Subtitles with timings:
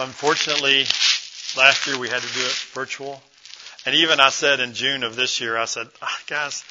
[0.00, 0.84] unfortunately,
[1.56, 3.22] last year we had to do it virtual.
[3.84, 6.64] And even I said in June of this year, I said, oh, guys,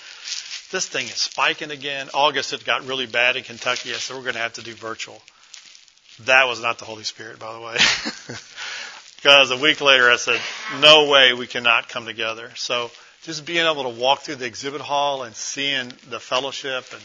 [0.71, 2.09] this thing is spiking again.
[2.13, 3.91] August it got really bad in Kentucky.
[3.91, 5.21] I said, we're going to have to do virtual.
[6.25, 7.77] That was not the Holy Spirit, by the way.
[9.15, 10.39] because a week later I said,
[10.81, 12.51] no way we cannot come together.
[12.55, 12.91] So
[13.23, 17.01] just being able to walk through the exhibit hall and seeing the fellowship and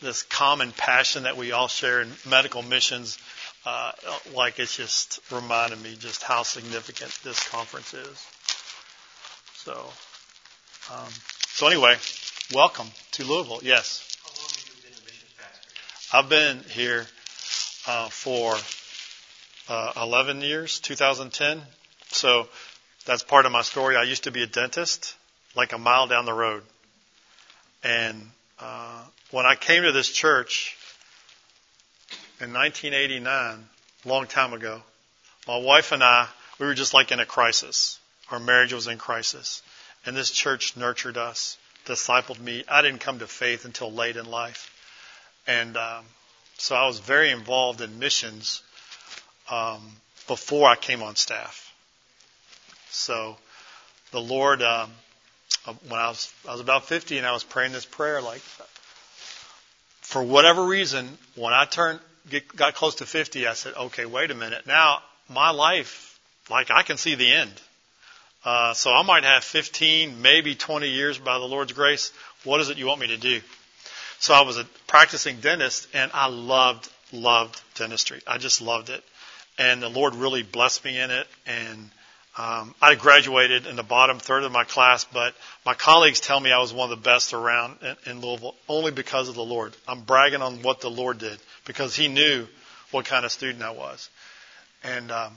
[0.00, 3.18] this common passion that we all share in medical missions,
[3.66, 3.92] uh,
[4.34, 8.26] like it's just reminded me just how significant this conference is.
[9.54, 9.72] So,
[10.92, 11.12] um,
[11.52, 11.96] so anyway,
[12.54, 13.60] welcome to Louisville.
[13.62, 14.16] Yes.
[14.22, 16.16] How long have you been a missions pastor?
[16.16, 17.06] I've been here
[17.86, 18.54] uh, for
[19.68, 21.60] uh, 11 years, 2010.
[22.08, 22.48] So
[23.04, 23.96] that's part of my story.
[23.96, 25.14] I used to be a dentist,
[25.54, 26.62] like a mile down the road,
[27.84, 30.76] and uh, when I came to this church
[32.40, 33.68] in 1989,
[34.04, 34.82] a long time ago,
[35.46, 36.26] my wife and I,
[36.58, 37.98] we were just like in a crisis.
[38.30, 39.62] Our marriage was in crisis.
[40.06, 42.64] And this church nurtured us, discipled me.
[42.66, 44.72] I didn't come to faith until late in life.
[45.46, 46.04] And um,
[46.56, 48.62] so I was very involved in missions
[49.50, 49.82] um,
[50.26, 51.74] before I came on staff.
[52.88, 53.36] So
[54.12, 54.90] the Lord, um,
[55.88, 58.40] when I was I was about 50 and I was praying this prayer, like
[60.00, 64.30] for whatever reason, when I turned get, got close to 50, I said, okay, wait
[64.30, 64.66] a minute.
[64.66, 66.18] Now my life,
[66.50, 67.52] like I can see the end.
[68.44, 72.12] Uh, so I might have 15, maybe 20 years by the Lord's grace.
[72.44, 73.40] What is it you want me to do?
[74.18, 78.22] So I was a practicing dentist and I loved, loved dentistry.
[78.26, 79.02] I just loved it.
[79.58, 81.26] And the Lord really blessed me in it.
[81.46, 81.90] And
[82.40, 85.34] um, I graduated in the bottom third of my class, but
[85.66, 88.92] my colleagues tell me I was one of the best around in, in Louisville only
[88.92, 89.76] because of the Lord.
[89.86, 92.46] I'm bragging on what the Lord did because He knew
[92.92, 94.08] what kind of student I was.
[94.82, 95.36] And um,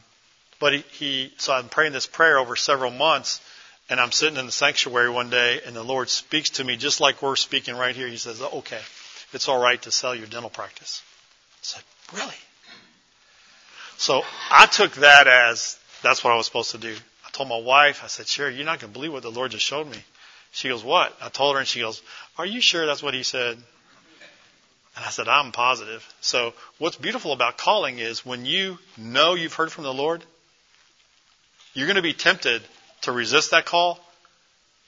[0.62, 3.42] but he, he, so I'm praying this prayer over several months,
[3.90, 7.02] and I'm sitting in the sanctuary one day, and the Lord speaks to me just
[7.02, 8.08] like we're speaking right here.
[8.08, 8.80] He says, "Okay,
[9.34, 11.02] it's all right to sell your dental practice."
[11.56, 12.40] I said, "Really?"
[13.98, 16.96] So I took that as that's what I was supposed to do.
[17.26, 19.52] I told my wife, I said, Sherry, you're not going to believe what the Lord
[19.52, 19.98] just showed me.
[20.52, 21.18] She goes, what?
[21.20, 22.02] I told her and she goes,
[22.38, 23.58] are you sure that's what he said?
[24.96, 26.08] And I said, I'm positive.
[26.22, 30.24] So what's beautiful about calling is when you know you've heard from the Lord,
[31.74, 32.62] you're going to be tempted
[33.02, 34.00] to resist that call,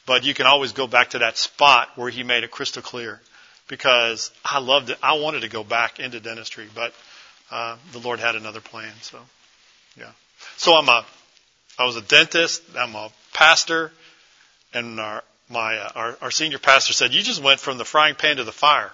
[0.05, 3.19] but you can always go back to that spot where he made it crystal clear
[3.67, 4.99] because I loved it.
[5.01, 6.93] I wanted to go back into dentistry, but
[7.49, 8.93] uh, the Lord had another plan.
[9.01, 9.17] So,
[9.97, 10.11] yeah.
[10.57, 11.05] So I'm a,
[11.77, 12.63] I was a dentist.
[12.77, 13.91] I'm a pastor,
[14.73, 18.15] and our my uh, our, our senior pastor said, "You just went from the frying
[18.15, 18.91] pan to the fire,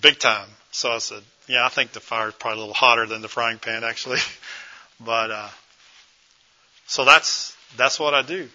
[0.00, 3.06] big time." So I said, "Yeah, I think the fire is probably a little hotter
[3.06, 4.20] than the frying pan, actually."
[5.00, 5.48] but uh,
[6.86, 8.48] so that's that's what I do.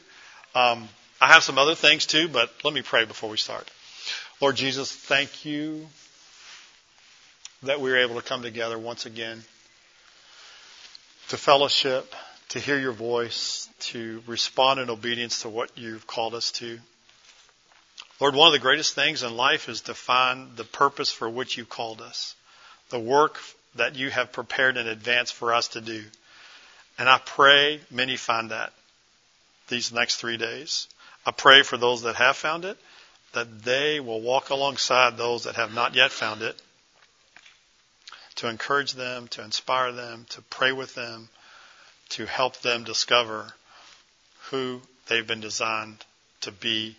[0.55, 0.87] Um,
[1.21, 3.69] I have some other things too, but let me pray before we start.
[4.41, 5.87] Lord Jesus, thank you
[7.63, 9.43] that we were able to come together once again
[11.29, 12.13] to fellowship,
[12.49, 16.79] to hear your voice, to respond in obedience to what you've called us to.
[18.19, 21.57] Lord, one of the greatest things in life is to find the purpose for which
[21.57, 22.35] you called us,
[22.89, 23.39] the work
[23.75, 26.03] that you have prepared in advance for us to do.
[26.97, 28.71] And I pray many find that
[29.67, 30.87] these next three days.
[31.25, 32.77] I pray for those that have found it,
[33.33, 36.61] that they will walk alongside those that have not yet found it
[38.43, 41.29] to encourage them, to inspire them, to pray with them,
[42.09, 43.47] to help them discover
[44.49, 46.03] who they've been designed
[46.41, 46.97] to be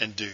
[0.00, 0.30] and do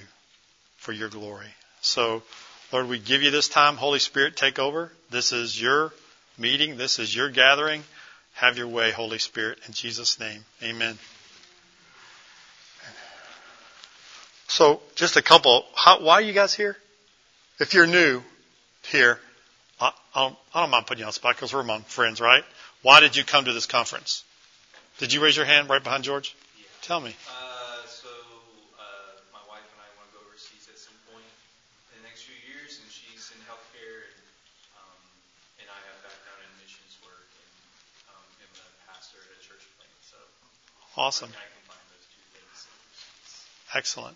[0.76, 1.52] for your glory.
[1.80, 2.22] So,
[2.70, 3.76] Lord, we give you this time.
[3.76, 4.92] Holy Spirit, take over.
[5.10, 5.92] This is your
[6.38, 6.76] meeting.
[6.76, 7.82] This is your gathering.
[8.34, 10.44] Have your way, Holy Spirit, in Jesus' name.
[10.62, 10.96] Amen.
[14.46, 15.64] So, just a couple.
[15.74, 16.76] How, why are you guys here?
[17.58, 18.22] If you're new
[18.84, 19.18] here,
[19.80, 22.20] I, I, don't, I don't mind putting you on the spot because we're among friends,
[22.20, 22.44] right?
[22.82, 24.24] Why did you come to this conference?
[24.98, 26.34] Did you raise your hand right behind George?
[26.56, 26.64] Yeah.
[26.82, 27.10] Tell me.
[27.10, 28.08] Uh, so
[28.78, 28.84] uh,
[29.34, 31.26] my wife and I want to go overseas at some point
[31.90, 34.22] in the next few years, and she's in healthcare, and
[34.78, 35.00] um,
[35.58, 37.50] and I have background in missions work, and
[38.14, 39.98] um, am a pastor at a church plant.
[40.06, 40.20] So
[40.94, 41.34] awesome.
[41.34, 42.56] I can those two things.
[43.74, 44.14] Excellent.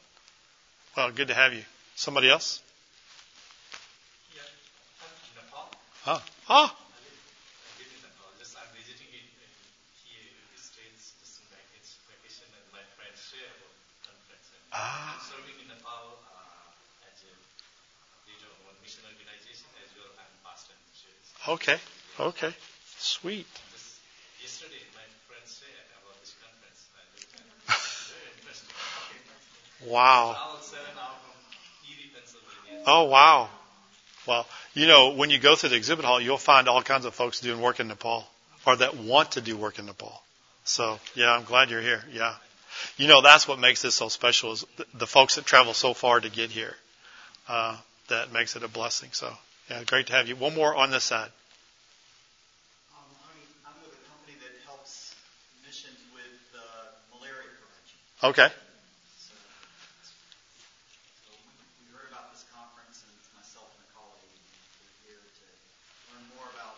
[0.94, 1.66] Well, good to have you.
[1.98, 2.62] Somebody else?
[6.08, 6.24] Ah.
[6.48, 6.72] Ah.
[14.72, 15.20] Ah.
[15.20, 17.32] serving in Nepal uh, as a
[18.24, 20.72] leader of one mission organization as well and pastor
[21.44, 21.76] Okay.
[22.16, 22.56] Okay.
[22.96, 23.44] Sweet.
[24.40, 26.88] Yesterday my friend said about this conference.
[26.96, 27.60] I looked at it.
[27.68, 29.92] Very interesting.
[29.92, 30.24] Wow.
[30.40, 31.36] All seven are from
[31.84, 32.80] Erie, Pennsylvania.
[32.88, 33.57] Oh, wow.
[34.28, 37.14] Well, you know, when you go through the exhibit hall, you'll find all kinds of
[37.14, 38.26] folks doing work in Nepal
[38.66, 40.22] or that want to do work in Nepal.
[40.64, 42.04] So, yeah, I'm glad you're here.
[42.12, 42.34] Yeah.
[42.98, 46.20] You know, that's what makes this so special is the, folks that travel so far
[46.20, 46.74] to get here.
[47.48, 47.76] Uh,
[48.10, 49.08] that makes it a blessing.
[49.12, 49.32] So,
[49.70, 50.36] yeah, great to have you.
[50.36, 51.30] One more on this side.
[52.92, 55.14] Um, I'm, I'm with a company that helps
[55.64, 56.60] missions with uh,
[57.16, 57.96] malaria prevention.
[58.36, 58.48] Okay.
[59.16, 59.32] So,
[61.24, 64.28] so we, we heard about this conference, and myself and a colleague
[64.84, 65.44] were here to
[66.12, 66.76] learn more about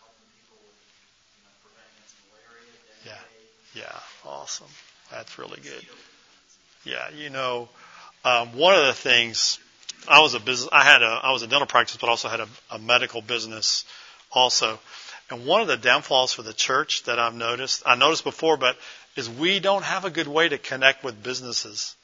[0.00, 0.76] helping people with,
[1.36, 2.72] you know, preventing against malaria,
[3.04, 3.20] Yeah.
[3.20, 4.72] dengue, Yeah, awesome.
[5.08, 5.86] That's really good.
[6.84, 7.68] Yeah, you know,
[8.24, 9.58] um, one of the things
[10.06, 12.40] I was a business, I had a, I was a dental practice, but also had
[12.40, 13.84] a, a medical business
[14.32, 14.78] also.
[15.30, 18.76] And one of the downfalls for the church that I've noticed, I noticed before, but
[19.16, 21.94] is we don't have a good way to connect with businesses,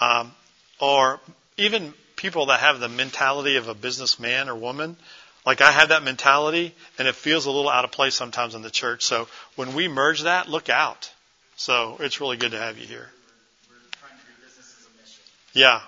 [0.00, 0.32] um,
[0.80, 1.20] or
[1.58, 4.96] even people that have the mentality of a businessman or woman.
[5.44, 8.62] Like I have that mentality, and it feels a little out of place sometimes in
[8.62, 9.04] the church.
[9.04, 9.26] So
[9.56, 11.10] when we merge that, look out.
[11.60, 13.06] So it's really good to have you here.
[13.68, 15.22] We're, we're trying to do business as a mission.
[15.52, 15.82] Yeah.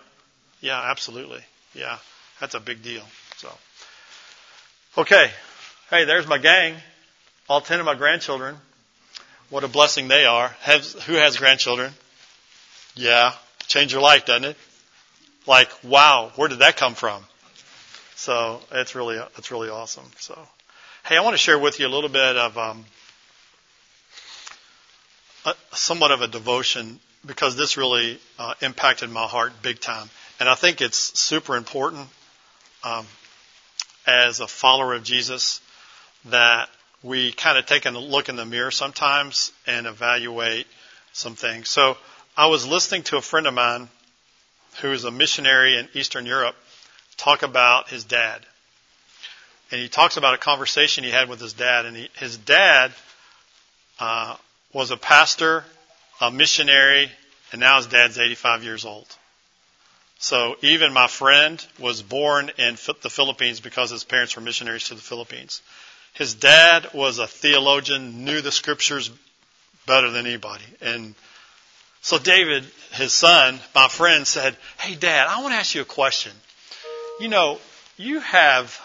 [0.60, 1.40] Yeah, absolutely.
[1.72, 1.96] Yeah.
[2.40, 3.02] That's a big deal.
[3.38, 3.50] So,
[4.98, 5.30] okay.
[5.88, 6.74] Hey, there's my gang.
[7.48, 8.56] All 10 of my grandchildren.
[9.48, 10.48] What a blessing they are.
[10.60, 11.94] Has, who has grandchildren?
[12.94, 13.32] Yeah.
[13.66, 14.58] Change your life, doesn't it?
[15.46, 17.24] Like, wow, where did that come from?
[18.14, 20.04] So, it's really, it's really awesome.
[20.18, 20.38] So,
[21.06, 22.84] hey, I want to share with you a little bit of, um,
[25.44, 30.08] a, somewhat of a devotion because this really uh, impacted my heart big time.
[30.40, 32.08] And I think it's super important
[32.82, 33.06] um,
[34.06, 35.60] as a follower of Jesus
[36.26, 36.68] that
[37.02, 40.66] we kind of take a look in the mirror sometimes and evaluate
[41.12, 41.68] some things.
[41.68, 41.96] So
[42.36, 43.88] I was listening to a friend of mine
[44.80, 46.56] who is a missionary in Eastern Europe
[47.16, 48.40] talk about his dad.
[49.70, 51.86] And he talks about a conversation he had with his dad.
[51.86, 52.92] And he, his dad
[53.98, 54.36] uh,
[54.72, 55.64] was a pastor,
[56.20, 57.10] a missionary,
[57.52, 59.06] and now his dad's 85 years old.
[60.18, 64.94] So even my friend was born in the Philippines because his parents were missionaries to
[64.94, 65.60] the Philippines.
[66.14, 69.10] His dad was a theologian, knew the scriptures
[69.84, 70.64] better than anybody.
[70.80, 71.14] And
[72.02, 75.86] so David, his son, my friend said, Hey dad, I want to ask you a
[75.86, 76.32] question.
[77.18, 77.58] You know,
[77.96, 78.80] you have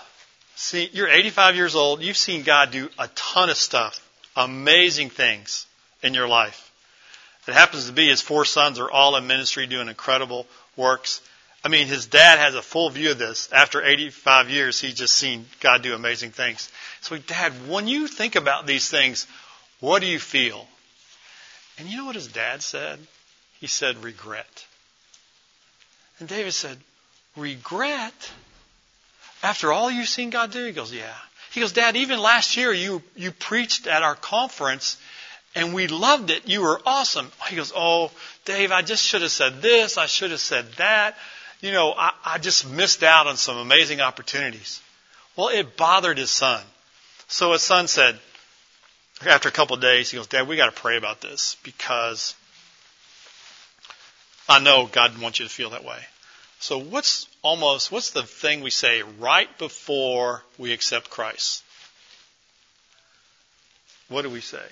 [0.56, 2.02] seen, you're 85 years old.
[2.02, 4.00] You've seen God do a ton of stuff,
[4.36, 5.67] amazing things
[6.02, 6.72] in your life.
[7.48, 11.22] It happens to be his four sons are all in ministry doing incredible works.
[11.64, 13.50] I mean, his dad has a full view of this.
[13.52, 16.70] After 85 years, he's just seen God do amazing things.
[17.02, 19.28] So, Dad, when you think about these things,
[19.80, 20.68] what do you feel?
[21.78, 23.00] And you know what his dad said?
[23.60, 24.66] He said, regret.
[26.20, 26.78] And David said,
[27.36, 28.32] regret?
[29.44, 30.66] After all you've seen God do?
[30.66, 31.14] He goes, yeah.
[31.52, 34.98] He goes, Dad, even last year you, you preached at our conference
[35.58, 36.48] and we loved it.
[36.48, 37.32] You were awesome.
[37.50, 38.12] He goes, Oh,
[38.46, 39.98] Dave, I just should have said this.
[39.98, 41.18] I should have said that.
[41.62, 44.80] You know, I, I just missed out on some amazing opportunities.
[45.36, 46.64] Well, it bothered his son.
[47.28, 48.20] So his son said,
[49.28, 52.36] after a couple of days, he goes, Dad, we got to pray about this because
[54.48, 56.00] I know God wants you to feel that way.
[56.60, 61.64] So what's almost, what's the thing we say right before we accept Christ?
[64.08, 64.64] What do we say?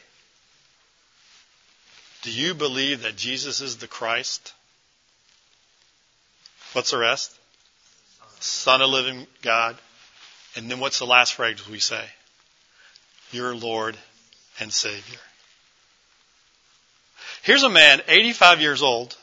[2.25, 4.55] Do you believe that Jesus is the Christ?
[6.74, 7.32] What's the rest?
[8.39, 9.77] Son of living God.
[10.55, 12.03] And then what's the last phrase we say?
[13.32, 13.96] Your Lord
[14.60, 15.20] and Savior.
[17.44, 19.15] Here's a man, 85 years old,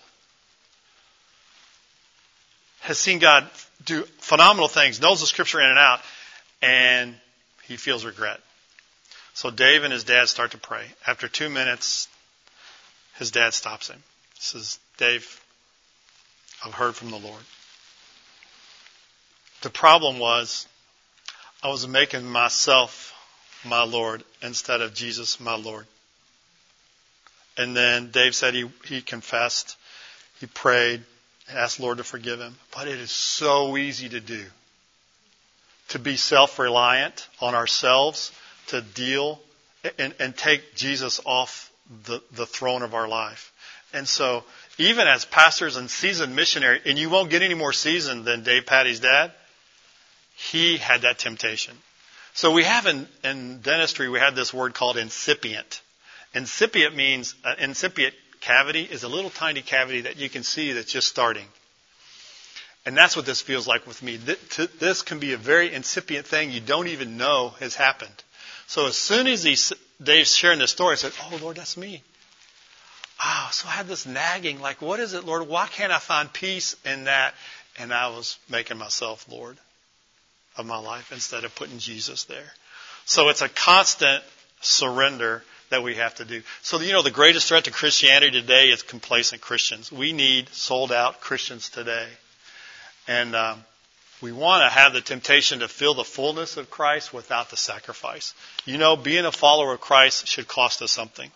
[2.82, 3.50] has seen God
[3.84, 6.02] do phenomenal things, knows the scripture in and out,
[6.62, 7.16] and
[7.64, 8.38] he feels regret.
[9.34, 10.84] So Dave and his dad start to pray.
[11.04, 12.06] After two minutes,
[13.18, 14.02] his dad stops him.
[14.38, 15.40] Says, Dave,
[16.64, 17.42] I've heard from the Lord.
[19.62, 20.66] The problem was
[21.62, 23.14] I was making myself
[23.64, 25.86] my Lord instead of Jesus my Lord.
[27.56, 29.76] And then Dave said he, he confessed,
[30.40, 31.02] he prayed,
[31.48, 32.56] asked Lord to forgive him.
[32.74, 34.44] But it is so easy to do.
[35.88, 38.32] To be self-reliant on ourselves,
[38.68, 39.40] to deal
[39.98, 41.61] and, and take Jesus off
[42.04, 43.52] the, the throne of our life.
[43.92, 44.44] And so,
[44.78, 48.66] even as pastors and seasoned missionary, and you won't get any more seasoned than Dave
[48.66, 49.32] Patty's dad,
[50.34, 51.76] he had that temptation.
[52.34, 55.82] So we have in, in dentistry, we have this word called incipient.
[56.34, 60.90] Incipient means an incipient cavity is a little tiny cavity that you can see that's
[60.90, 61.46] just starting.
[62.84, 64.16] And that's what this feels like with me.
[64.16, 68.24] This can be a very incipient thing you don't even know has happened.
[68.66, 69.56] So as soon as he,
[70.02, 72.02] Dave's sharing this story, I said, Oh, Lord, that's me.
[73.24, 75.46] Oh, so I had this nagging, like, what is it, Lord?
[75.46, 77.34] Why can't I find peace in that?
[77.78, 79.56] And I was making myself Lord
[80.56, 82.52] of my life instead of putting Jesus there.
[83.04, 84.22] So it's a constant
[84.60, 86.42] surrender that we have to do.
[86.62, 89.90] So, you know, the greatest threat to Christianity today is complacent Christians.
[89.90, 92.08] We need sold out Christians today.
[93.08, 93.64] And um,
[94.22, 98.34] we want to have the temptation to feel the fullness of Christ without the sacrifice.
[98.64, 101.30] You know, being a follower of Christ should cost us something.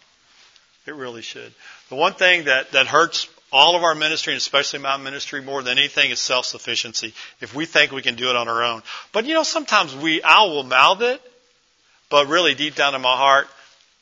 [0.87, 1.53] It really should.
[1.89, 5.63] The one thing that, that hurts all of our ministry, and especially my ministry, more
[5.63, 7.13] than anything is self-sufficiency.
[7.41, 8.83] If we think we can do it on our own.
[9.13, 11.21] But you know, sometimes we, I will mouth it,
[12.09, 13.49] but really deep down in my heart,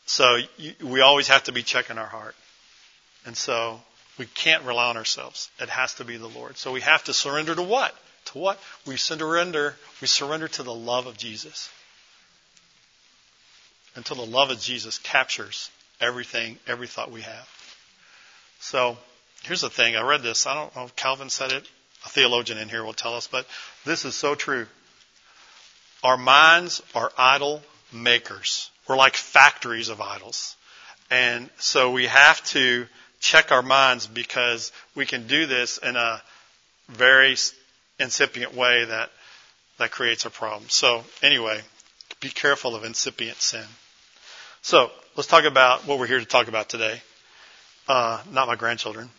[0.07, 2.35] so you, we always have to be checking our heart.
[3.25, 3.81] And so
[4.19, 5.50] we can't rely on ourselves.
[5.59, 6.59] It has to be the Lord.
[6.59, 7.95] So we have to surrender to what?
[8.26, 8.61] To what?
[8.87, 11.69] We surrender, we surrender to the love of Jesus.
[13.97, 17.49] Until the love of Jesus captures everything, every thought we have.
[18.61, 18.97] So
[19.43, 19.95] here's the thing.
[19.95, 20.47] I read this.
[20.47, 21.69] I don't know if Calvin said it.
[22.07, 23.47] A theologian in here will tell us, but
[23.85, 24.66] this is so true.
[26.02, 27.62] Our minds are idol
[27.93, 28.71] makers.
[28.87, 30.57] We're like factories of idols.
[31.11, 32.87] And so we have to
[33.21, 36.21] check our minds because we can do this in a
[36.88, 37.37] very
[37.99, 39.11] incipient way that,
[39.79, 40.69] that creates a problem.
[40.69, 41.61] So anyway,
[42.21, 43.65] be careful of incipient sin.
[44.63, 47.01] So let's talk about what we're here to talk about today.
[47.87, 49.11] Uh, not my grandchildren.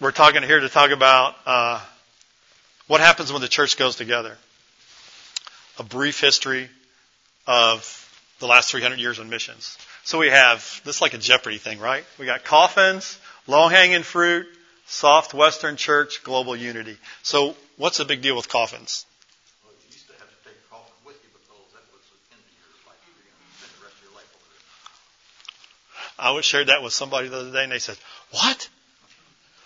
[0.00, 1.80] We're talking here to talk about uh,
[2.86, 4.36] what happens when the church goes together.
[5.78, 6.68] A brief history
[7.46, 8.00] of
[8.40, 9.76] the last 300 years of missions.
[10.04, 12.04] So we have this like a Jeopardy thing, right?
[12.18, 14.46] We got coffins, low hanging fruit,
[14.86, 16.96] soft Western church, global unity.
[17.22, 19.06] So what's the big deal with coffins?
[19.64, 22.34] Well, you used to have to take a coffin with you because that was the
[22.34, 23.00] end of your life.
[23.06, 24.48] You're going to spend the rest of your life over
[26.18, 26.26] there.
[26.26, 27.96] I was shared that with somebody the other day and they said,
[28.30, 28.68] what?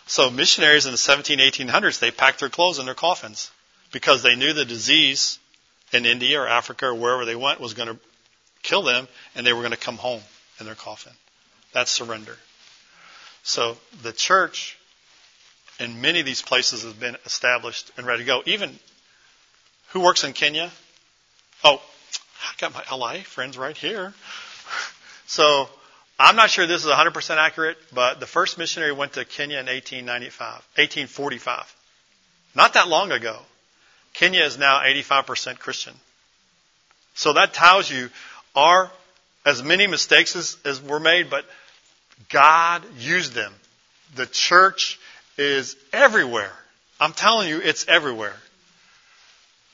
[0.07, 3.51] So missionaries in the 17, 1800s, they packed their clothes in their coffins
[3.93, 5.39] because they knew the disease
[5.93, 7.99] in India or Africa or wherever they went was going to
[8.63, 10.21] kill them, and they were going to come home
[10.61, 11.13] in their coffin.
[11.73, 12.37] That's surrender.
[13.43, 14.78] So the church
[15.79, 18.43] in many of these places have been established and ready to go.
[18.47, 18.79] Even
[19.91, 20.71] who works in Kenya?
[21.65, 21.81] Oh,
[22.43, 24.13] I got my LI friends right here.
[25.31, 25.69] So
[26.19, 29.67] I'm not sure this is 100% accurate, but the first missionary went to Kenya in
[29.67, 31.77] 1895, 1845.
[32.55, 33.39] Not that long ago.
[34.15, 35.93] Kenya is now 85% Christian.
[37.15, 38.09] So that tells you
[38.57, 38.91] are
[39.45, 41.45] as many mistakes as, as were made, but
[42.31, 43.53] God used them.
[44.17, 44.99] The church
[45.38, 46.52] is everywhere.
[47.00, 48.35] I'm telling you, it's everywhere.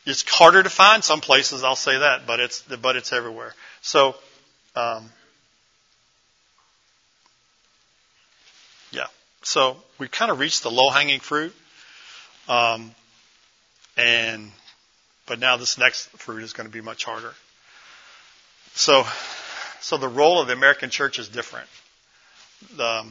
[0.06, 3.54] It's harder to find some places, I'll say that, but it's but it's everywhere.
[3.80, 4.14] So,
[4.76, 5.10] um,
[8.92, 9.06] yeah.
[9.42, 11.54] So we kind of reached the low hanging fruit,
[12.48, 12.94] um,
[13.96, 14.50] and
[15.26, 17.32] but now this next fruit is going to be much harder.
[18.74, 19.04] So,
[19.80, 21.68] so the role of the American church is different.
[22.76, 23.06] The,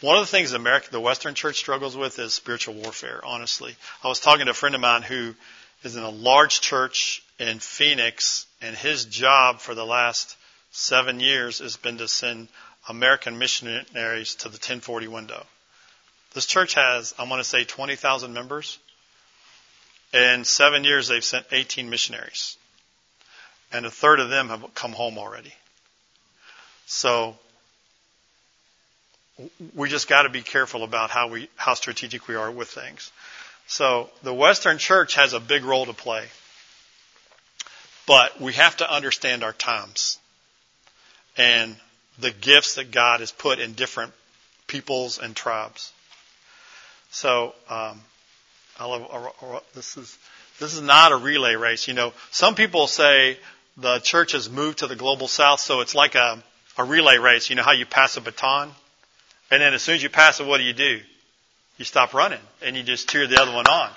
[0.00, 3.74] one of the things America, the Western church struggles with is spiritual warfare, honestly.
[4.02, 5.34] I was talking to a friend of mine who
[5.82, 10.36] is in a large church in Phoenix, and his job for the last
[10.70, 12.48] seven years has been to send
[12.88, 15.44] American missionaries to the 1040 window.
[16.34, 18.78] This church has, I want to say, 20,000 members.
[20.12, 22.56] In seven years, they've sent 18 missionaries
[23.72, 25.52] and a third of them have come home already.
[26.86, 27.36] So
[29.74, 33.12] we just got to be careful about how we how strategic we are with things.
[33.66, 36.24] So the Western Church has a big role to play.
[38.06, 40.18] But we have to understand our times
[41.36, 41.76] and
[42.18, 44.12] the gifts that God has put in different
[44.68, 45.92] peoples and tribes.
[47.10, 48.00] So um,
[48.78, 50.16] I love this is
[50.60, 51.88] this is not a relay race.
[51.88, 53.38] You know, some people say
[53.76, 56.42] the church has moved to the global south, so it's like a,
[56.78, 57.50] a relay race.
[57.50, 58.70] You know how you pass a baton?
[59.50, 61.00] And then as soon as you pass it, what do you do?
[61.78, 63.90] You stop running and you just cheer the other one on.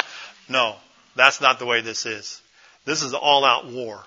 [0.48, 0.76] No,
[1.16, 2.42] that's not the way this is.
[2.86, 4.04] This is all out war.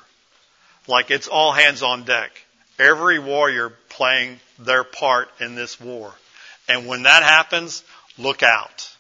[0.87, 2.31] Like it's all hands on deck.
[2.79, 6.13] Every warrior playing their part in this war.
[6.69, 7.83] And when that happens,
[8.19, 8.91] look out.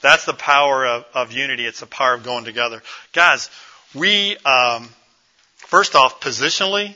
[0.00, 1.66] That's the power of, of unity.
[1.66, 2.82] It's the power of going together.
[3.12, 3.50] Guys,
[3.94, 4.88] we, um,
[5.68, 6.94] First off, positionally,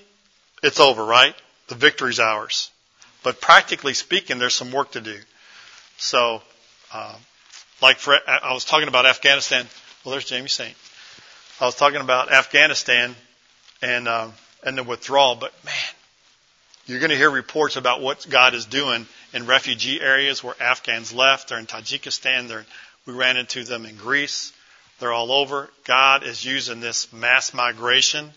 [0.63, 1.35] it's over, right?
[1.69, 2.71] the victory's ours.
[3.23, 5.17] But practically speaking, there's some work to do.
[5.97, 6.43] So,
[6.93, 7.15] uh,
[7.81, 9.67] like for, I was talking about Afghanistan.
[10.05, 10.77] Well, there's Jamie Saint.
[11.61, 13.15] I was talking about Afghanistan
[13.83, 14.29] and uh,
[14.65, 15.75] and the withdrawal, but man,
[16.87, 21.13] you're going to hear reports about what God is doing in refugee areas where Afghans
[21.13, 21.49] left.
[21.49, 22.49] They're in Tajikistan.
[22.49, 22.65] They're,
[23.07, 24.53] we ran into them in Greece.
[24.99, 25.71] They're all over.
[25.85, 28.31] God is using this mass migration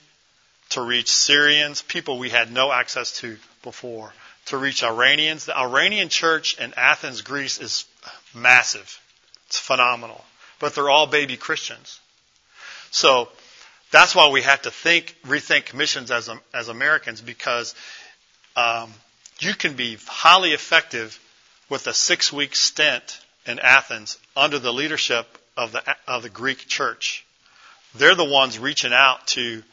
[0.70, 4.13] to reach Syrians, people we had no access to before,
[4.46, 5.46] to reach Iranians.
[5.46, 7.86] The Iranian church in Athens, Greece is
[8.34, 9.00] massive.
[9.48, 10.24] It's phenomenal.
[10.60, 12.00] But they're all baby Christians.
[12.92, 13.30] So
[13.92, 17.75] that's why we have to think, rethink missions as, as Americans because
[18.56, 18.94] um,
[19.40, 21.20] you can be highly effective
[21.70, 26.68] with a six week stint in Athens under the leadership of the, of the Greek
[26.68, 27.25] church.
[27.96, 29.64] They're the ones reaching out to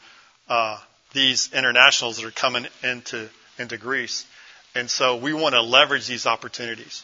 [0.47, 0.77] uh,
[1.13, 4.25] these internationals that are coming into, into Greece.
[4.75, 7.03] And so we want to leverage these opportunities.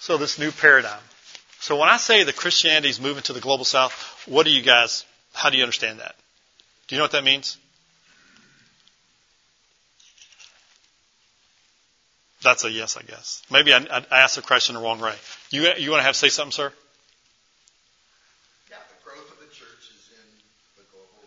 [0.00, 1.00] So this new paradigm.
[1.60, 3.92] So when I say that Christianity is moving to the global south,
[4.26, 6.14] what do you guys, how do you understand that?
[6.86, 7.58] Do you know what that means?
[12.46, 13.42] That's a yes, I guess.
[13.50, 13.78] Maybe I,
[14.10, 15.14] I asked the question the wrong way.
[15.50, 16.70] You, you want to have say something, sir?
[18.70, 20.28] Yeah, the growth of the church is in
[20.78, 21.26] the global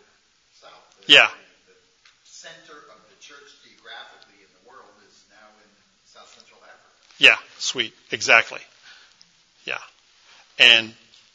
[0.56, 0.80] south.
[1.04, 1.28] Yeah.
[1.68, 1.76] The
[2.24, 5.68] center of the church geographically in the world is now in
[6.08, 7.09] South Central Africa.
[7.20, 8.60] Yeah, sweet, exactly.
[9.66, 9.78] Yeah,
[10.58, 10.92] and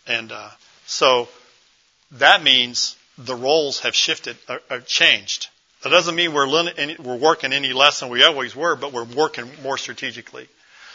[0.08, 0.50] and uh,
[0.88, 1.30] so
[2.14, 5.48] that means the roles have shifted, or, or changed.
[5.84, 9.48] That doesn't mean we're, we're working any less than we always were, but we're working
[9.62, 10.48] more strategically.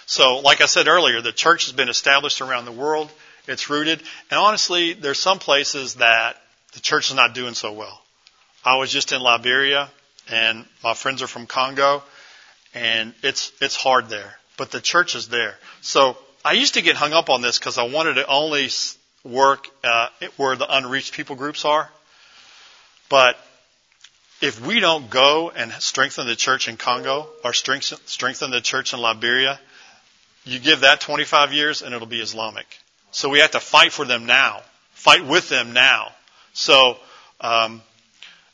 [0.07, 3.13] So, like I said earlier, the church has been established around the world.
[3.47, 4.01] It's rooted.
[4.31, 6.37] And honestly, there's some places that
[6.73, 8.03] the church is not doing so well.
[8.65, 9.89] I was just in Liberia,
[10.29, 12.03] and my friends are from Congo,
[12.75, 14.35] and it's, it's hard there.
[14.61, 15.55] But the church is there.
[15.81, 18.69] So, I used to get hung up on this because I wanted to only
[19.25, 21.89] work uh, where the unreached people groups are.
[23.09, 23.39] But
[24.43, 29.01] if we don't go and strengthen the church in Congo or strengthen the church in
[29.01, 29.59] Liberia,
[30.45, 32.67] you give that 25 years and it'll be Islamic.
[33.13, 34.61] So we have to fight for them now,
[34.93, 36.13] fight with them now.
[36.53, 36.99] So,
[37.41, 37.81] um,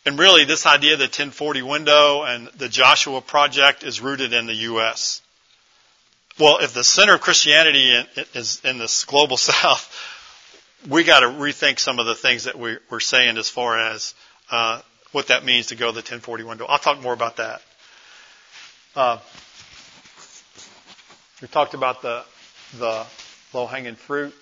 [0.05, 4.47] and really, this idea of the 1040 window and the Joshua Project is rooted in
[4.47, 5.21] the U.S.
[6.39, 9.91] Well, if the center of Christianity is in this global South,
[10.87, 14.15] we got to rethink some of the things that we're saying as far as
[14.51, 16.67] uh, what that means to go to the 1040 window.
[16.67, 17.63] I'll talk more about that.
[18.95, 19.19] Uh,
[21.41, 22.25] we talked about the
[22.79, 23.07] the
[23.53, 24.35] low hanging fruit,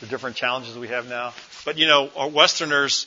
[0.00, 1.32] the different challenges we have now.
[1.64, 3.06] But you know, our Westerners,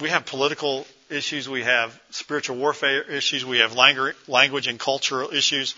[0.00, 5.74] we have political issues, we have spiritual warfare issues, we have language and cultural issues.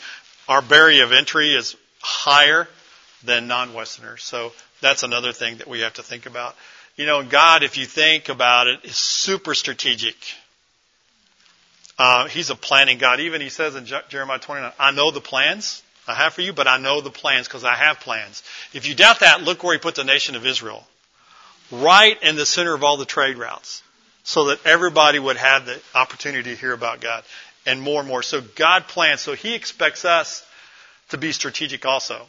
[0.49, 2.69] Our barrier of entry is higher
[3.25, 4.23] than non-Westerners.
[4.23, 6.55] So that's another thing that we have to think about.
[6.97, 10.15] You know, God, if you think about it, is super strategic.
[11.99, 13.21] Uh, he's a planning God.
[13.21, 16.69] Even he says in Jeremiah 29, I know the plans I have for you, but
[16.69, 18.43] I know the plans because I have plans.
[18.75, 20.87] If you doubt that, look where he put the nation of Israel.
[21.71, 23.83] Right in the center of all the trade routes.
[24.23, 27.25] So that everybody would have the opportunity to hear about God.
[27.67, 28.23] And more and more.
[28.23, 29.23] So God plans.
[29.23, 30.47] So he expects us
[31.15, 32.27] to be strategic also.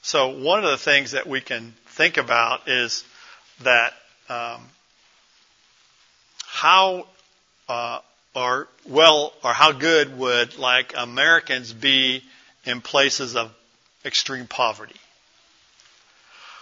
[0.00, 3.04] So one of the things that we can think about is
[3.62, 3.92] that
[4.28, 4.62] um,
[6.46, 7.06] how
[7.68, 8.00] uh,
[8.34, 12.24] or well or how good would like Americans be
[12.64, 13.54] in places of
[14.04, 14.96] extreme poverty?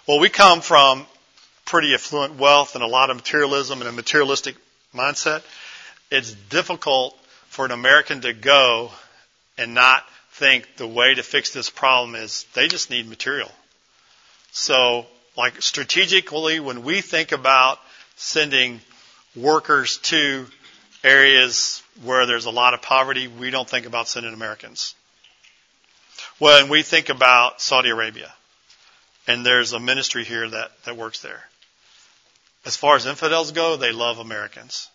[0.07, 1.07] Well, we come from
[1.65, 4.57] pretty affluent wealth and a lot of materialism and a materialistic
[4.95, 5.43] mindset.
[6.11, 7.17] It's difficult
[7.49, 8.91] for an American to go
[9.57, 10.05] and not
[10.41, 13.53] think the way to fix this problem is they just need material.
[14.53, 15.05] So,
[15.37, 17.79] like strategically, when we think about
[18.17, 18.81] sending
[19.37, 20.47] workers to
[21.05, 24.95] areas where there's a lot of poverty, we don't think about sending Americans.
[26.39, 28.33] When we think about Saudi Arabia,
[29.27, 31.45] and there's a ministry here that, that works there.
[32.65, 34.89] As far as infidels go, they love Americans.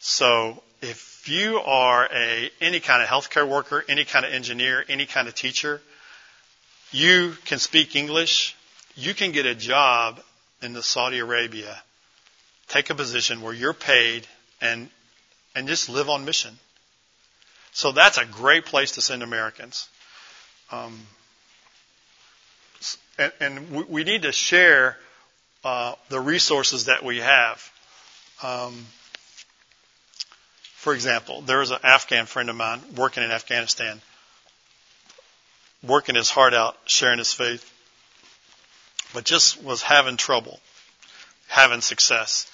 [0.00, 5.06] So if you are a any kind of healthcare worker, any kind of engineer, any
[5.06, 5.80] kind of teacher,
[6.90, 8.56] you can speak English,
[8.94, 10.20] you can get a job
[10.62, 11.82] in the Saudi Arabia,
[12.68, 14.26] take a position where you're paid
[14.60, 14.88] and
[15.54, 16.56] and just live on mission.
[17.72, 19.88] So that's a great place to send Americans.
[20.70, 20.98] Um,
[23.18, 24.96] and, and we, we, need to share
[25.64, 27.70] uh, the resources that we have.
[28.42, 28.86] Um,
[30.86, 34.00] For example, there was an Afghan friend of mine working in Afghanistan,
[35.82, 37.68] working his heart out, sharing his faith,
[39.12, 40.60] but just was having trouble,
[41.48, 42.48] having success.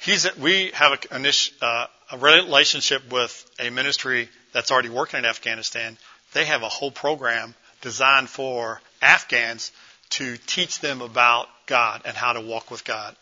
[0.00, 5.96] He's, we have a, uh, a relationship with a ministry that's already working in Afghanistan.
[6.32, 9.70] They have a whole program designed for Afghans
[10.10, 13.14] to teach them about God and how to walk with God.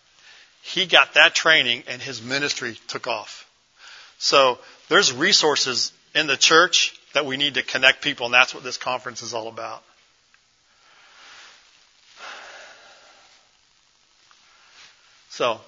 [0.62, 3.41] He got that training and his ministry took off.
[4.22, 8.62] So there's resources in the church that we need to connect people, and that's what
[8.62, 9.82] this conference is all about.
[15.28, 15.60] So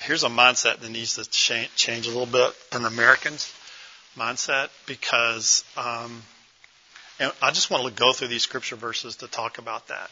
[0.00, 3.52] here's a mindset that needs to change a little bit in Americans'
[4.16, 6.22] mindset because, um,
[7.18, 10.10] and I just want to go through these scripture verses to talk about that.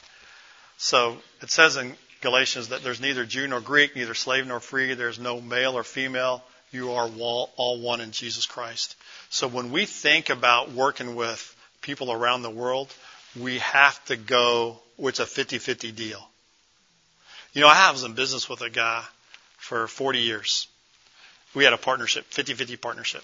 [0.77, 4.93] So it says in Galatians that there's neither Jew nor Greek, neither slave nor free,
[4.93, 6.45] there's no male or female.
[6.71, 8.97] You are all one in Jesus Christ.
[9.31, 12.93] So when we think about working with people around the world,
[13.39, 16.29] we have to go, it's a 50-50 deal.
[17.53, 19.03] You know, I was in business with a guy
[19.57, 20.69] for 40 years.
[21.55, 23.23] We had a partnership, 50-50 partnership.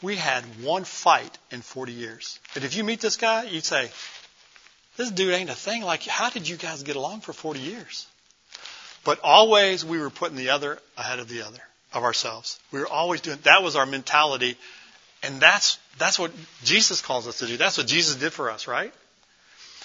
[0.00, 2.38] We had one fight in 40 years.
[2.54, 3.90] And if you meet this guy, you'd say,
[4.96, 5.82] this dude ain't a thing.
[5.82, 8.06] Like, how did you guys get along for 40 years?
[9.04, 11.60] But always we were putting the other ahead of the other,
[11.92, 12.58] of ourselves.
[12.72, 14.56] We were always doing, that was our mentality.
[15.22, 16.32] And that's, that's what
[16.64, 17.56] Jesus calls us to do.
[17.56, 18.92] That's what Jesus did for us, right?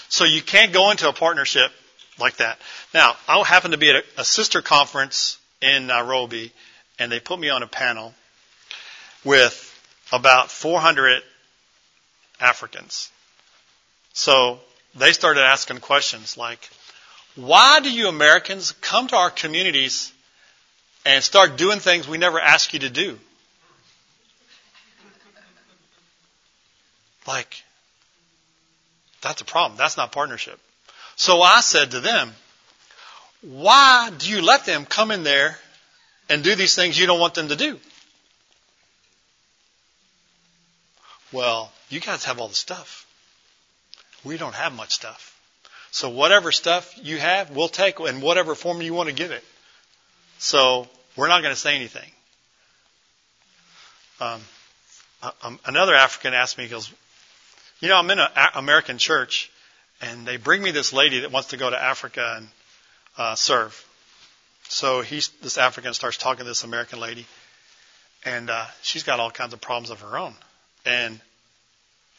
[0.10, 1.72] So you can't go into a partnership
[2.20, 2.58] like that.
[2.94, 6.52] Now, I happened to be at a, a sister conference in Nairobi,
[6.98, 8.14] and they put me on a panel
[9.24, 9.64] with
[10.12, 11.22] about 400
[12.40, 13.12] Africans.
[14.14, 14.60] So
[14.96, 16.70] they started asking questions like,
[17.36, 20.12] why do you Americans come to our communities
[21.08, 23.18] and start doing things we never ask you to do?
[27.26, 27.64] Like,
[29.22, 29.78] that's a problem.
[29.78, 30.60] That's not partnership.
[31.16, 32.34] So I said to them,
[33.42, 35.58] why do you let them come in there
[36.30, 37.80] and do these things you don't want them to do?
[41.32, 43.06] Well, you guys have all the stuff.
[44.26, 45.40] We don't have much stuff.
[45.92, 49.44] So whatever stuff you have, we'll take in whatever form you want to give it.
[50.38, 50.88] So
[51.18, 52.10] we're not going to say anything.
[54.20, 54.42] Um,
[55.42, 56.92] um, another African asked me, he goes,
[57.80, 59.52] you know, I'm in an American church,
[60.02, 62.48] and they bring me this lady that wants to go to Africa and
[63.18, 63.84] uh, serve.
[64.70, 67.26] So he's, this African starts talking to this American lady,
[68.26, 70.34] and uh, she's got all kinds of problems of her own,
[70.86, 71.20] and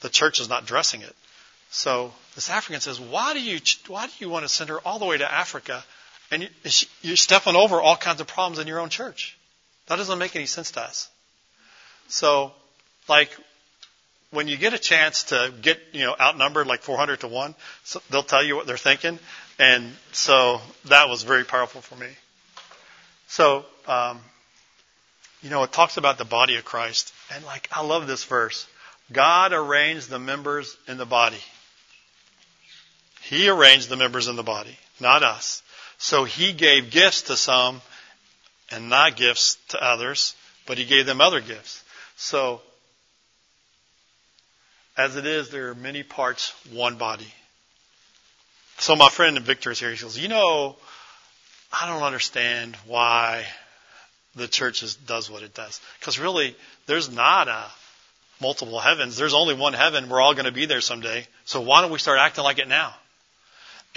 [0.00, 1.14] the church is not dressing it.
[1.70, 4.98] So this African says, "Why do you why do you want to send her all
[4.98, 5.84] the way to Africa,
[6.30, 6.48] and
[7.02, 9.36] you're stepping over all kinds of problems in your own church?
[9.86, 11.08] That doesn't make any sense to us."
[12.08, 12.52] So,
[13.08, 13.30] like
[14.30, 18.02] when you get a chance to get you know outnumbered like 400 to one, so
[18.10, 19.18] they'll tell you what they're thinking,
[19.58, 22.08] and so that was very powerful for me.
[23.28, 24.20] So, um,
[25.42, 28.66] you know, it talks about the body of Christ, and like I love this verse.
[29.10, 31.42] God arranged the members in the body.
[33.22, 35.62] He arranged the members in the body, not us.
[35.98, 37.82] So he gave gifts to some
[38.70, 40.34] and not gifts to others,
[40.66, 41.82] but he gave them other gifts.
[42.16, 42.62] So,
[44.96, 47.32] as it is, there are many parts, one body.
[48.78, 49.90] So my friend Victor is here.
[49.90, 50.76] He says, you know,
[51.72, 53.44] I don't understand why
[54.36, 55.80] the church is, does what it does.
[55.98, 56.56] Because really,
[56.86, 57.64] there's not a
[58.40, 59.16] multiple heavens.
[59.16, 60.08] There's only one heaven.
[60.08, 61.26] We're all going to be there someday.
[61.44, 62.94] So why don't we start acting like it now?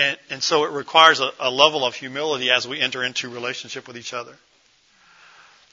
[0.02, 3.88] And, and so it requires a, a, level of humility as we enter into relationship
[3.88, 4.36] with each other.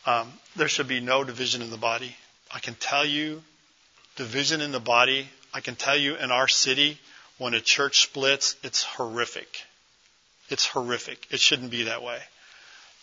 [0.04, 2.14] Um, there should be no division in the body.
[2.54, 3.42] I can tell you,
[4.16, 6.98] division in the body, I can tell you in our city,
[7.38, 9.48] when a church splits, it's horrific.
[10.50, 11.26] It's horrific.
[11.30, 12.18] It shouldn't be that way.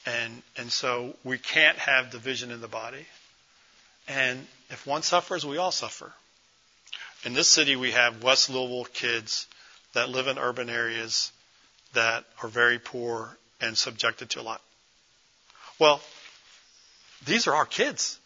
[0.06, 3.08] And, and so we can't have division in the body.
[4.08, 6.14] And if one suffers, we all suffer.
[7.24, 9.48] In this city, we have West Louisville kids
[9.96, 11.32] that live in urban areas
[11.94, 14.62] that are very poor and subjected to a lot.
[15.80, 16.00] Well,
[17.26, 18.20] these are our kids.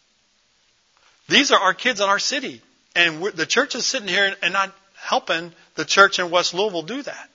[1.28, 2.60] These are our kids in our city.
[2.94, 7.02] And the church is sitting here and not helping the church in West Louisville do
[7.02, 7.28] that.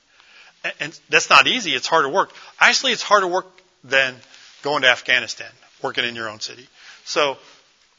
[0.80, 1.72] And that's not easy.
[1.72, 2.32] It's harder work.
[2.60, 3.48] Actually, it's harder work
[3.84, 4.16] than
[4.64, 6.68] going to Afghanistan, working in your own city.
[7.06, 7.38] So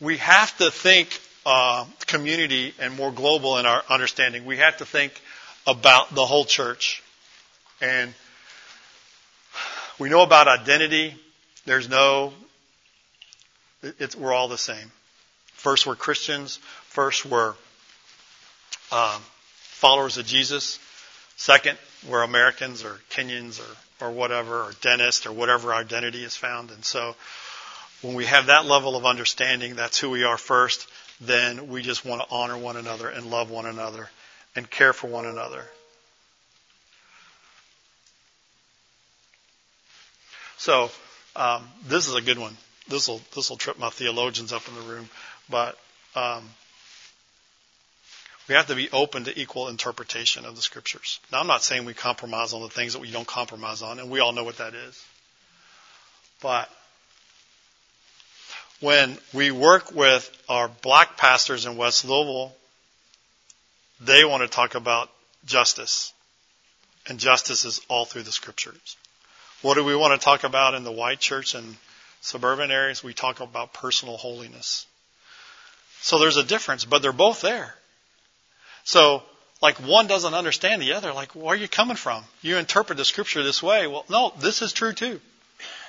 [0.01, 4.45] we have to think uh, community and more global in our understanding.
[4.45, 5.13] We have to think
[5.67, 7.03] about the whole church.
[7.81, 8.15] And
[9.99, 11.15] we know about identity.
[11.65, 12.33] There's no,
[13.83, 14.91] it's, we're all the same.
[15.55, 16.59] First, we're Christians.
[16.89, 17.55] First, we're
[18.93, 19.21] um,
[19.59, 20.79] followers of Jesus.
[21.37, 26.37] Second, we're Americans or Kenyans or, or whatever, or dentists or whatever our identity is
[26.37, 26.71] found.
[26.71, 27.17] And so
[28.03, 30.87] when we have that level of understanding, that's who we are first,
[31.21, 34.09] then we just want to honor one another and love one another
[34.57, 35.65] and care for one another.
[40.57, 40.91] So
[41.37, 42.57] um, this is a good one.
[42.89, 45.09] This will this will trip my theologians up in the room,
[45.51, 45.79] but
[46.15, 46.43] um,
[48.49, 51.21] we have to be open to equal interpretation of the scriptures.
[51.33, 54.09] Now, I'm not saying we compromise on the things that we don't compromise on, and
[54.09, 55.05] we all know what that is.
[56.41, 56.71] But
[58.81, 62.55] when we work with our black pastors in West Louisville,
[64.01, 65.11] they want to talk about
[65.45, 66.13] justice.
[67.09, 68.97] And justice is all through the scriptures.
[69.63, 71.77] What do we want to talk about in the white church and
[72.21, 73.03] suburban areas?
[73.03, 74.87] We talk about personal holiness.
[76.01, 77.75] So there's a difference, but they're both there.
[78.85, 79.23] So,
[79.63, 81.13] like one doesn't understand the other.
[81.13, 82.25] Like, where are you coming from?
[82.43, 83.87] You interpret the scripture this way.
[83.87, 85.21] Well, no, this is true too.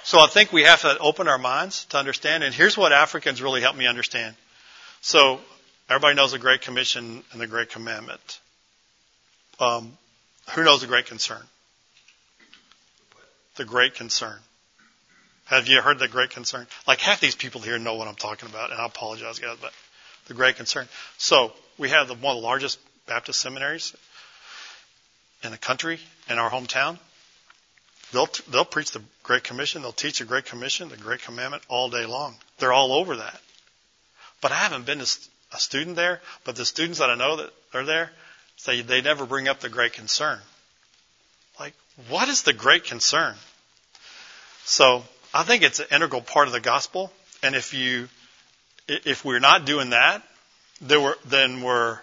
[0.03, 2.43] So I think we have to open our minds to understand.
[2.43, 4.35] And here's what Africans really helped me understand.
[5.01, 5.41] So
[5.89, 8.39] everybody knows the Great Commission and the Great Commandment.
[9.59, 9.97] Um,
[10.53, 11.41] who knows the Great Concern?
[13.55, 14.37] The Great Concern.
[15.45, 16.67] Have you heard the Great Concern?
[16.87, 19.71] Like half these people here know what I'm talking about, and I apologize, guys, but
[20.27, 20.87] the Great Concern.
[21.17, 23.95] So we have the, one of the largest Baptist seminaries
[25.43, 26.99] in the country, in our hometown.
[28.11, 31.89] They'll, they'll preach the Great Commission, they'll teach the Great Commission, the Great Commandment all
[31.89, 32.35] day long.
[32.59, 33.39] They're all over that.
[34.41, 35.01] But I haven't been
[35.57, 38.11] a student there, but the students that I know that are there
[38.55, 40.39] say they never bring up the Great Concern.
[41.59, 41.73] Like,
[42.09, 43.35] what is the Great Concern?
[44.63, 47.11] So, I think it's an integral part of the gospel,
[47.43, 48.07] and if you,
[48.87, 50.23] if we're not doing that,
[50.81, 51.99] then we're, then we're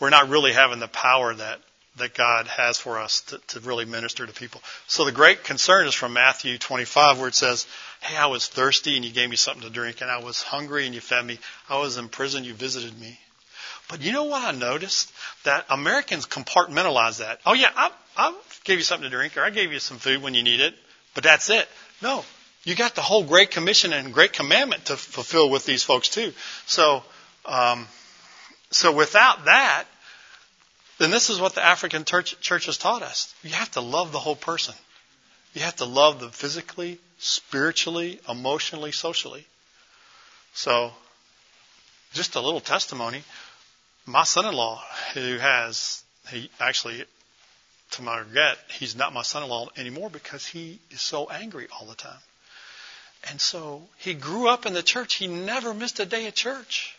[0.00, 1.60] we're not really having the power that,
[1.96, 4.60] that God has for us to, to really minister to people.
[4.86, 7.66] So the great concern is from Matthew 25 where it says,
[8.00, 10.86] Hey, I was thirsty and you gave me something to drink and I was hungry
[10.86, 11.38] and you fed me.
[11.68, 13.18] I was in prison, you visited me.
[13.88, 15.12] But you know what I noticed?
[15.44, 17.40] That Americans compartmentalize that.
[17.46, 20.22] Oh yeah, I, I gave you something to drink or I gave you some food
[20.22, 20.74] when you need it,
[21.14, 21.68] but that's it.
[22.02, 22.24] No.
[22.64, 26.32] You got the whole Great Commission and Great Commandment to fulfill with these folks too.
[26.66, 27.04] So,
[27.44, 27.86] um,
[28.70, 29.84] so without that,
[30.98, 33.34] then this is what the African church, church has taught us.
[33.42, 34.74] You have to love the whole person.
[35.52, 39.46] You have to love them physically, spiritually, emotionally, socially.
[40.52, 40.92] So,
[42.12, 43.22] just a little testimony.
[44.06, 44.82] My son-in-law,
[45.14, 47.04] who has, he actually,
[47.92, 51.94] to my regret, he's not my son-in-law anymore because he is so angry all the
[51.94, 52.20] time.
[53.30, 55.14] And so he grew up in the church.
[55.14, 56.96] He never missed a day of church.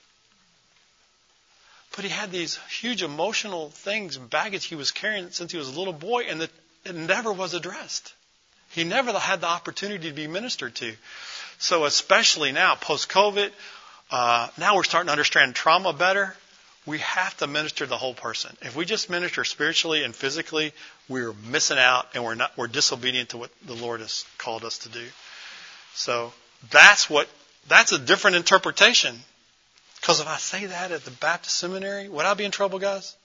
[1.95, 5.77] But he had these huge emotional things, baggage he was carrying since he was a
[5.77, 6.49] little boy, and that
[6.84, 8.13] it never was addressed.
[8.71, 10.93] He never had the opportunity to be ministered to.
[11.58, 13.49] So especially now, post-COVID,
[14.12, 16.36] uh, now we're starting to understand trauma better.
[16.86, 18.55] We have to minister the whole person.
[18.62, 20.73] If we just minister spiritually and physically,
[21.08, 24.79] we're missing out and we're not, we're disobedient to what the Lord has called us
[24.79, 25.05] to do.
[25.93, 26.34] So
[26.69, 27.27] that's what,
[27.67, 29.15] that's a different interpretation
[30.05, 33.15] because if I say that at the Baptist seminary, would I be in trouble, guys?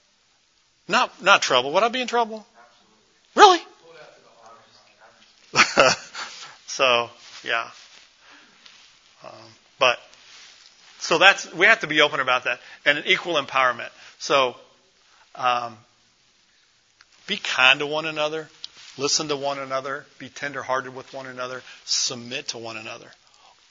[0.88, 1.74] Not, not trouble.
[1.74, 2.46] Would I be in trouble?
[3.34, 3.58] Really?
[6.66, 7.10] so,
[7.44, 7.68] yeah.
[9.22, 9.30] Um,
[9.78, 9.98] but,
[11.00, 12.60] so that's, we have to be open about that.
[12.86, 13.90] And an equal empowerment.
[14.18, 14.56] So,
[15.34, 15.76] um,
[17.26, 18.48] be kind to one another.
[18.96, 20.06] Listen to one another.
[20.18, 21.62] Be tenderhearted with one another.
[21.84, 23.10] Submit to one another.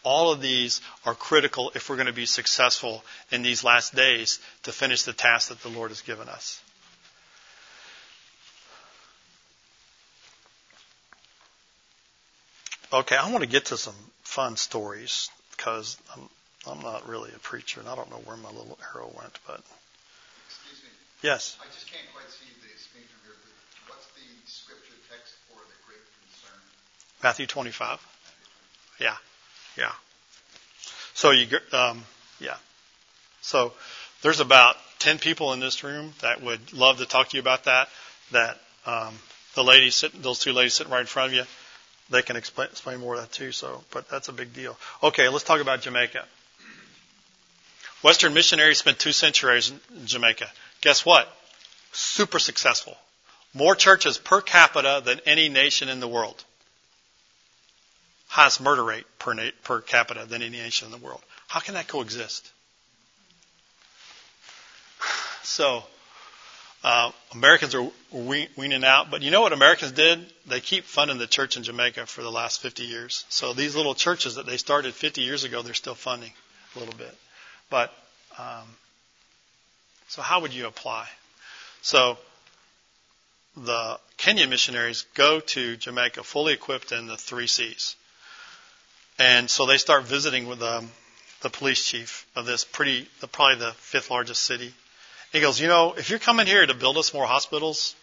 [0.04, 4.40] All of these are critical if we're going to be successful in these last days
[4.64, 6.62] to finish the task that the Lord has given us.
[12.92, 16.30] Okay, I want to get to some fun stories because I'm,
[16.66, 19.62] I'm not really a preacher and I don't know where my little arrow went, but.
[20.48, 20.90] Excuse me.
[21.22, 21.58] Yes.
[21.62, 23.38] I just can't quite see the screen from here.
[23.88, 26.58] What's the scripture text for the great concern?
[27.22, 28.00] Matthew 25.
[29.00, 29.16] Yeah.
[29.78, 29.92] Yeah.
[31.14, 32.04] So you, um,
[32.40, 32.56] yeah.
[33.42, 33.74] So
[34.22, 37.66] there's about 10 people in this room that would love to talk to you about
[37.66, 37.90] that.
[38.32, 39.16] That, um,
[39.56, 41.44] the ladies sitting, those two ladies sitting right in front of you,
[42.10, 43.52] they can explain, explain more of that too.
[43.52, 44.78] So, but that's a big deal.
[45.04, 46.26] Okay, let's talk about Jamaica.
[48.02, 50.48] Western missionaries spent two centuries in Jamaica.
[50.82, 51.28] Guess what?
[51.92, 52.96] Super successful.
[53.54, 56.44] More churches per capita than any nation in the world.
[58.30, 61.22] Highest murder rate per, na- per capita than any nation in the world.
[61.48, 62.50] How can that coexist?
[65.42, 65.84] So,
[66.84, 70.32] uh, Americans are we- weaning out, but you know what Americans did?
[70.46, 73.26] They keep funding the church in Jamaica for the last 50 years.
[73.30, 76.32] So these little churches that they started 50 years ago, they're still funding
[76.76, 77.18] a little bit.
[77.72, 77.92] But
[78.38, 78.68] um,
[80.08, 81.08] so how would you apply?
[81.82, 82.20] So
[83.58, 87.96] the Kenyan missionaries go to Jamaica fully equipped in the three C's.
[89.20, 90.90] And so they start visiting with um,
[91.42, 94.74] the police chief of this pretty, the, probably the fifth largest city.
[95.34, 97.96] He goes, you know, if you're coming here to build us more hospitals,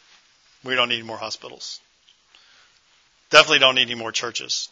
[0.63, 1.81] we don't need more hospitals.
[3.31, 4.69] Definitely don't need any more churches.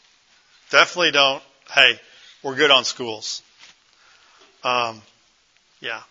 [0.70, 1.98] Definitely don't, hey,
[2.42, 3.42] we're good on schools.
[4.62, 5.00] Um,
[5.80, 6.02] yeah.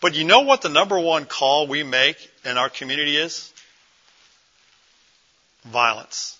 [0.00, 3.52] But you know what the number one call we make in our community is?
[5.64, 6.38] Violence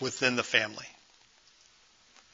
[0.00, 0.86] within the family.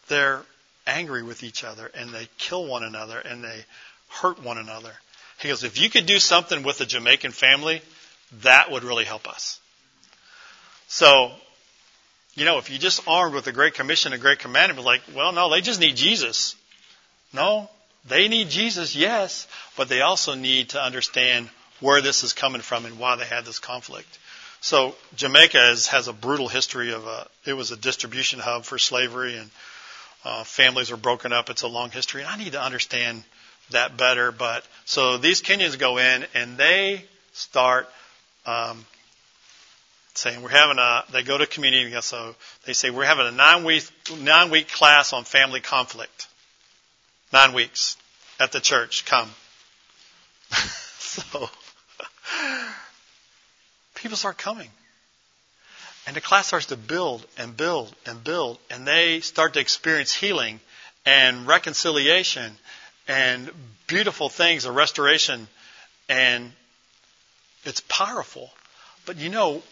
[0.08, 0.42] They're
[0.86, 3.64] angry with each other and they kill one another and they
[4.08, 4.92] hurt one another.
[5.40, 7.82] He goes, if you could do something with the Jamaican family,
[8.42, 9.58] that would really help us.
[10.88, 11.32] So,
[12.34, 15.32] you know, if you just armed with the Great Commission and Great Commandment, like, well,
[15.32, 16.54] no, they just need Jesus.
[17.32, 17.68] No,
[18.06, 21.48] they need Jesus, yes, but they also need to understand
[21.80, 24.18] where this is coming from and why they had this conflict.
[24.60, 28.78] So Jamaica is, has a brutal history of a, it was a distribution hub for
[28.78, 29.50] slavery and
[30.24, 31.50] uh, families are broken up.
[31.50, 32.22] It's a long history.
[32.22, 33.24] And I need to understand
[33.70, 34.32] that better.
[34.32, 37.88] But so these Kenyans go in and they start
[38.46, 38.84] um,
[40.14, 41.04] saying we're having a.
[41.12, 41.94] They go to community.
[42.00, 42.34] So
[42.66, 43.84] they say we're having a nine week
[44.20, 46.28] nine week class on family conflict.
[47.32, 47.96] Nine weeks
[48.38, 49.04] at the church.
[49.06, 49.30] Come.
[50.50, 51.22] so
[53.94, 54.68] people start coming.
[56.06, 60.12] And the class starts to build and build and build, and they start to experience
[60.12, 60.60] healing
[61.06, 62.56] and reconciliation
[63.06, 63.50] and
[63.86, 65.46] beautiful things, a restoration,
[66.08, 66.52] and
[67.64, 68.50] it's powerful.
[69.06, 69.62] But you know,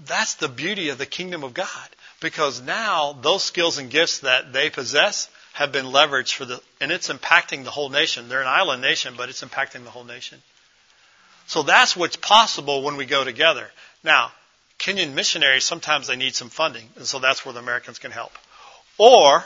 [0.00, 1.88] that's the beauty of the kingdom of God
[2.20, 6.90] because now those skills and gifts that they possess have been leveraged for the, and
[6.90, 8.28] it's impacting the whole nation.
[8.28, 10.38] They're an island nation, but it's impacting the whole nation.
[11.46, 13.68] So that's what's possible when we go together.
[14.02, 14.32] Now,
[14.82, 18.32] Kenyan missionaries, sometimes they need some funding, and so that's where the Americans can help.
[18.98, 19.44] Or,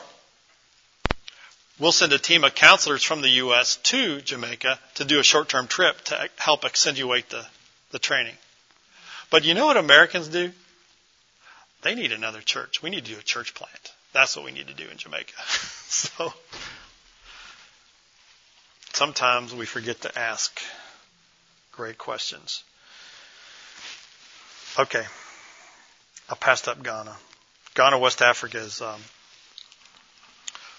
[1.78, 3.76] we'll send a team of counselors from the U.S.
[3.84, 7.44] to Jamaica to do a short-term trip to help accentuate the,
[7.90, 8.34] the training.
[9.30, 10.52] But you know what Americans do?
[11.82, 12.82] They need another church.
[12.82, 13.92] We need to do a church plant.
[14.14, 15.34] That's what we need to do in Jamaica.
[15.46, 16.32] so,
[18.94, 20.58] sometimes we forget to ask
[21.72, 22.64] great questions.
[24.78, 25.04] Okay.
[26.28, 27.16] I passed up Ghana.
[27.74, 28.80] Ghana, West Africa is.
[28.80, 29.00] Um,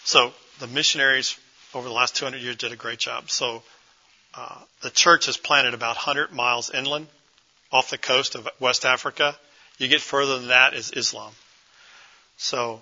[0.03, 1.37] so the missionaries
[1.73, 3.29] over the last 200 years did a great job.
[3.29, 3.63] So
[4.33, 7.07] uh, the church is planted about 100 miles inland
[7.71, 9.35] off the coast of West Africa.
[9.77, 11.33] You get further than that is Islam.
[12.37, 12.81] So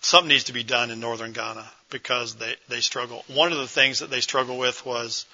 [0.00, 3.24] something needs to be done in northern Ghana because they, they struggle.
[3.28, 5.26] One of the things that they struggle with was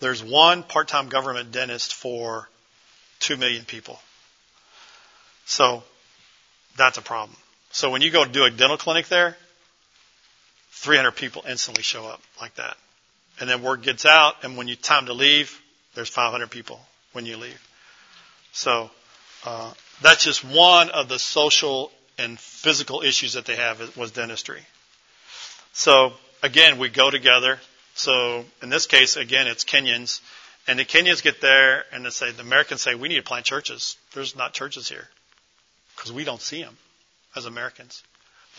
[0.00, 2.48] there's one part-time government dentist for
[3.20, 3.98] two million people.
[5.46, 5.82] So
[6.76, 7.36] that's a problem.
[7.70, 9.36] So when you go do a dental clinic there,
[10.72, 12.76] 300 people instantly show up like that.
[13.40, 15.60] And then word gets out, and when you time to leave,
[15.94, 16.80] there's 500 people
[17.12, 17.60] when you leave.
[18.52, 18.90] So
[19.44, 24.60] uh, that's just one of the social and physical issues that they have was dentistry.
[25.72, 27.58] So again, we go together.
[27.94, 30.20] So in this case, again, it's Kenyans.
[30.68, 33.46] And the Kenyans get there and they say, the Americans say, we need to plant
[33.46, 33.96] churches.
[34.12, 35.08] There's not churches here
[35.96, 36.76] because we don't see them
[37.34, 38.02] as Americans.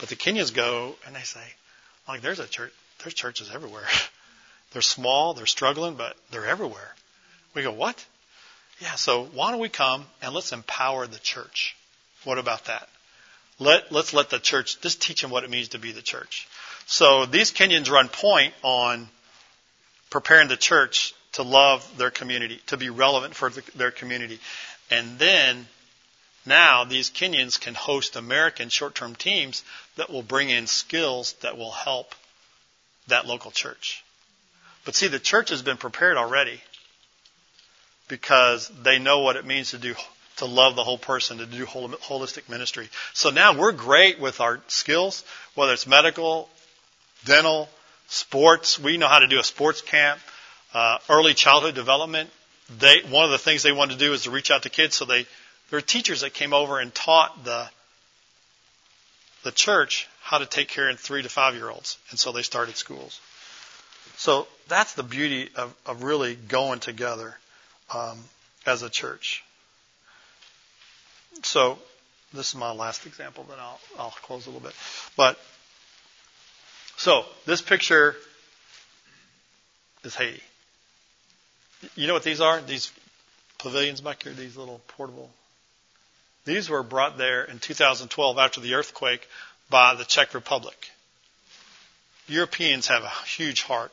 [0.00, 1.44] But the Kenyans go and they say,
[2.08, 3.86] like, there's a church, there's churches everywhere.
[4.72, 6.94] they're small, they're struggling, but they're everywhere.
[7.54, 8.04] We go, what?
[8.80, 11.76] Yeah, so why don't we come and let's empower the church?
[12.24, 12.88] What about that?
[13.60, 16.48] Let, let's let the church, just teach them what it means to be the church.
[16.86, 19.08] So these Kenyans run point on
[20.08, 24.38] preparing the church to love their community, to be relevant for the, their community.
[24.90, 25.66] And then
[26.44, 29.62] now these Kenyans can host American short-term teams
[29.96, 32.14] that will bring in skills that will help
[33.08, 34.02] that local church.
[34.84, 36.60] But see, the church has been prepared already
[38.08, 39.94] because they know what it means to do
[40.40, 42.88] to love the whole person, to do holistic ministry.
[43.12, 45.22] So now we're great with our skills,
[45.54, 46.48] whether it's medical,
[47.26, 47.68] dental,
[48.08, 48.78] sports.
[48.78, 50.18] We know how to do a sports camp,
[50.74, 52.30] uh, early childhood development.
[52.78, 54.96] They one of the things they wanted to do is to reach out to kids,
[54.96, 55.22] so they
[55.70, 57.68] there were teachers that came over and taught the
[59.42, 62.42] the church how to take care of three to five year olds, and so they
[62.42, 63.20] started schools.
[64.16, 67.36] So that's the beauty of, of really going together
[67.92, 68.18] um,
[68.66, 69.42] as a church.
[71.42, 71.78] So
[72.32, 74.74] this is my last example, then I'll, I'll close a little bit.
[75.16, 75.38] But
[76.96, 78.14] so this picture
[80.04, 80.42] is Haiti.
[81.94, 82.60] You know what these are?
[82.60, 82.92] These
[83.58, 85.30] pavilions back here, these little portable.
[86.44, 89.28] These were brought there in 2012 after the earthquake
[89.68, 90.90] by the Czech Republic.
[92.28, 93.92] Europeans have a huge heart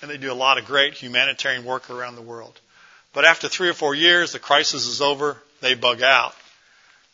[0.00, 2.58] and they do a lot of great humanitarian work around the world.
[3.12, 6.34] But after three or four years, the crisis is over, they bug out.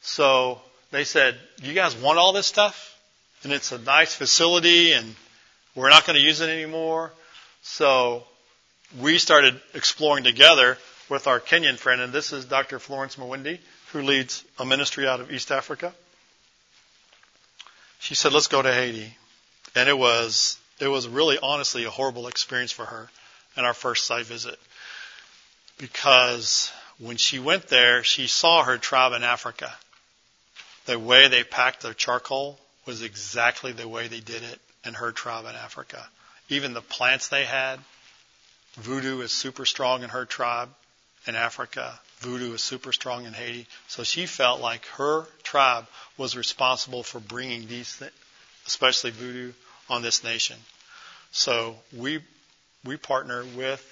[0.03, 0.61] So
[0.91, 2.91] they said, you guys want all this stuff?
[3.43, 5.15] And it's a nice facility and
[5.75, 7.13] we're not going to use it anymore.
[7.63, 8.25] So
[9.01, 10.79] we started exploring together
[11.09, 12.79] with our Kenyan friend, and this is Dr.
[12.79, 13.59] Florence Muindi,
[13.93, 15.93] who leads a ministry out of East Africa.
[17.99, 19.17] She said, let's go to Haiti.
[19.75, 23.09] And it was it was really honestly a horrible experience for her
[23.57, 24.59] in our first site visit.
[25.79, 29.73] Because when she went there, she saw her tribe in Africa.
[30.87, 35.13] The way they packed their charcoal was exactly the way they did it in her
[35.13, 36.07] tribe in Africa.
[36.49, 37.81] Even the plants they had,
[38.77, 40.71] voodoo is super strong in her tribe
[41.27, 41.99] in Africa.
[42.19, 43.67] Voodoo is super strong in Haiti.
[43.89, 48.03] So she felt like her tribe was responsible for bringing these,
[48.67, 49.53] especially voodoo,
[49.89, 50.57] on this nation.
[51.33, 52.21] So we
[52.85, 53.83] we partner with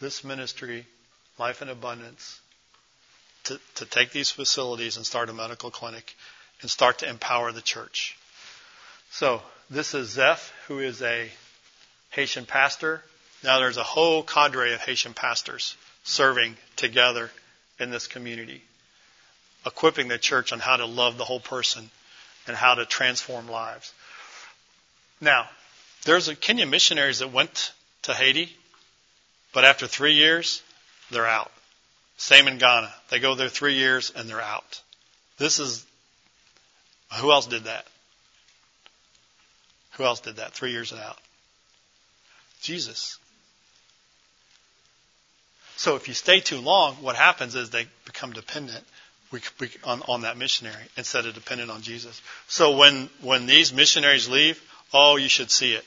[0.00, 0.86] this ministry,
[1.38, 2.40] Life in Abundance,
[3.44, 6.14] to, to take these facilities and start a medical clinic
[6.60, 8.16] and start to empower the church.
[9.10, 11.30] So this is Zeph, who is a
[12.10, 13.02] Haitian pastor.
[13.42, 17.30] Now there's a whole cadre of Haitian pastors serving together
[17.78, 18.62] in this community,
[19.64, 21.90] equipping the church on how to love the whole person
[22.46, 23.92] and how to transform lives.
[25.20, 25.48] Now,
[26.04, 27.72] there's a Kenyan missionaries that went
[28.02, 28.56] to Haiti,
[29.52, 30.62] but after three years,
[31.10, 31.52] they're out.
[32.16, 32.92] Same in Ghana.
[33.10, 34.80] They go there three years and they're out.
[35.38, 35.84] This is,
[37.20, 37.86] who else did that?
[39.92, 40.52] Who else did that?
[40.52, 41.18] Three years and out.
[42.60, 43.18] Jesus.
[45.78, 48.84] So if you stay too long, what happens is they become dependent
[49.84, 52.20] on, on that missionary instead of dependent on Jesus.
[52.48, 54.60] So when, when these missionaries leave,
[54.92, 55.84] Oh, you should see it.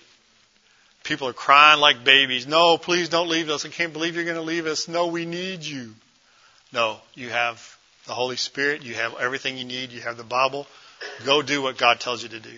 [1.04, 2.46] People are crying like babies.
[2.46, 3.66] No, please don't leave us.
[3.66, 4.88] I can't believe you're going to leave us.
[4.88, 5.96] No, we need you.
[6.72, 8.84] No, you have the Holy Spirit.
[8.84, 9.92] You have everything you need.
[9.92, 10.68] You have the Bible.
[11.26, 12.58] Go do what God tells you to do.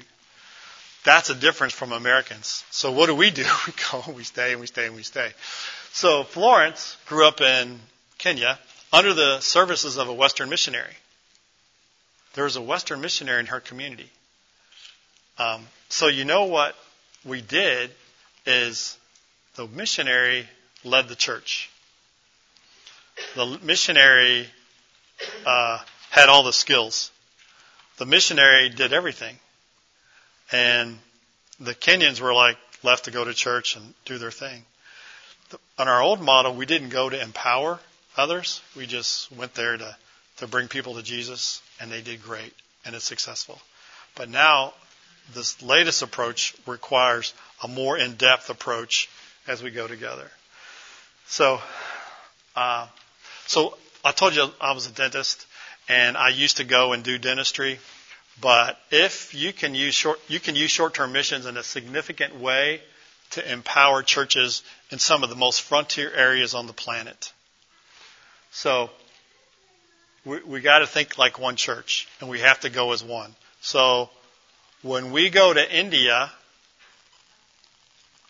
[1.04, 2.64] That's a difference from Americans.
[2.72, 3.46] So what do we do?
[3.68, 5.32] We go, we stay, and we stay, and we stay.
[5.92, 7.80] So Florence grew up in
[8.18, 8.58] Kenya
[8.92, 10.96] under the services of a Western missionary.
[12.34, 14.10] There was a Western missionary in her community.
[15.38, 16.76] Um, so you know what
[17.26, 17.92] we did
[18.46, 18.98] is
[19.56, 20.48] the missionary
[20.84, 21.70] led the church.
[23.36, 24.48] The missionary
[25.46, 25.80] uh,
[26.10, 27.12] had all the skills.
[27.98, 29.38] The missionary did everything,
[30.52, 30.98] and
[31.60, 34.64] the Kenyans were like left to go to church and do their thing.
[35.78, 37.80] On our old model, we didn't go to empower
[38.18, 38.62] others.
[38.76, 39.96] We just went there to
[40.38, 42.54] to bring people to Jesus, and they did great,
[42.86, 43.62] and it's successful.
[44.16, 44.74] But now
[45.34, 47.34] this latest approach requires
[47.64, 49.10] a more in-depth approach
[49.48, 50.30] as we go together.
[51.28, 51.62] So,
[52.56, 52.88] uh,
[53.48, 55.46] so I told you I was a dentist,
[55.88, 57.80] and I used to go and do dentistry.
[58.42, 62.82] But if you can use short, you can use short-term missions in a significant way
[63.32, 67.32] to empower churches in some of the most frontier areas on the planet.
[68.52, 68.90] So
[70.26, 73.34] we, we got to think like one church, and we have to go as one.
[73.62, 74.10] So
[74.82, 76.32] when we go to India,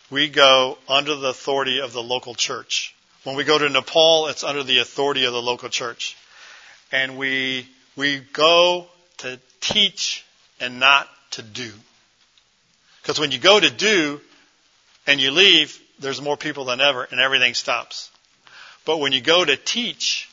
[0.09, 2.95] we go under the authority of the local church.
[3.23, 6.15] When we go to Nepal, it's under the authority of the local church.
[6.91, 8.87] And we, we go
[9.17, 10.25] to teach
[10.59, 11.71] and not to do.
[13.01, 14.21] Because when you go to do
[15.07, 18.11] and you leave, there's more people than ever and everything stops.
[18.85, 20.29] But when you go to teach,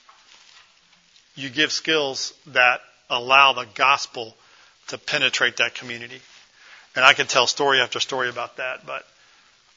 [1.37, 4.35] you give skills that allow the gospel
[4.89, 6.21] to penetrate that community.
[6.97, 9.07] And I can tell story after story about that, but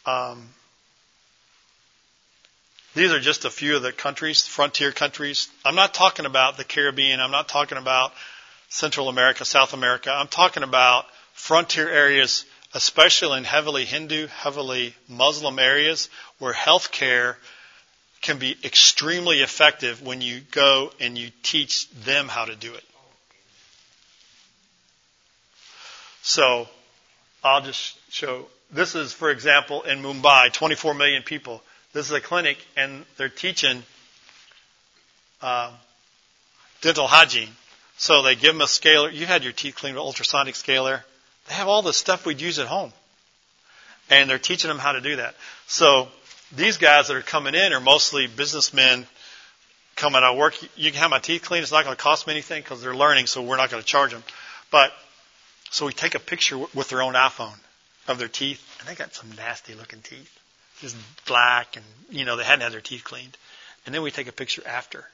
[0.05, 0.49] um,
[2.95, 5.49] these are just a few of the countries, frontier countries.
[5.63, 7.19] I'm not talking about the Caribbean.
[7.19, 8.13] I'm not talking about
[8.73, 10.11] Central America, South America.
[10.11, 12.43] I'm talking about frontier areas,
[12.73, 16.09] especially in heavily Hindu, heavily Muslim areas,
[16.39, 17.37] where health care
[18.23, 22.83] can be extremely effective when you go and you teach them how to do it.
[26.23, 26.67] So
[27.43, 28.47] I'll just show.
[28.71, 31.61] This is, for example, in Mumbai, 24 million people.
[31.93, 33.83] This is a clinic, and they're teaching
[35.43, 35.69] uh,
[36.81, 37.49] dental hygiene.
[37.97, 39.09] So they give them a scaler.
[39.09, 41.03] You had your teeth cleaned with ultrasonic scaler.
[41.47, 42.91] They have all the stuff we'd use at home.
[44.09, 45.35] And they're teaching them how to do that.
[45.67, 46.09] So
[46.55, 49.07] these guys that are coming in are mostly businessmen
[49.95, 50.55] coming out of work.
[50.75, 51.63] You can have my teeth cleaned.
[51.63, 53.87] It's not going to cost me anything because they're learning, so we're not going to
[53.87, 54.23] charge them.
[54.71, 54.91] But
[55.69, 57.57] so we take a picture with their own iPhone
[58.07, 60.39] of their teeth, and they got some nasty looking teeth,
[60.81, 63.37] just black, and you know they hadn't had their teeth cleaned.
[63.85, 65.05] And then we take a picture after,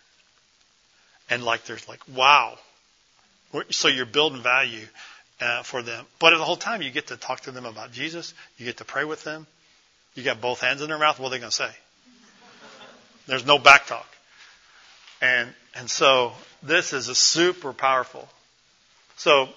[1.30, 2.57] and like there's like wow,
[3.69, 4.86] so you're building value
[5.41, 6.05] uh, for them.
[6.19, 8.86] But the whole time you get to talk to them about Jesus, you get to
[8.86, 9.47] pray with them.
[10.15, 11.19] You got both hands in their mouth.
[11.19, 11.69] What are they going to say?
[13.27, 14.07] There's no back talk.
[15.21, 18.27] And and so this is a super powerful.
[19.17, 19.49] So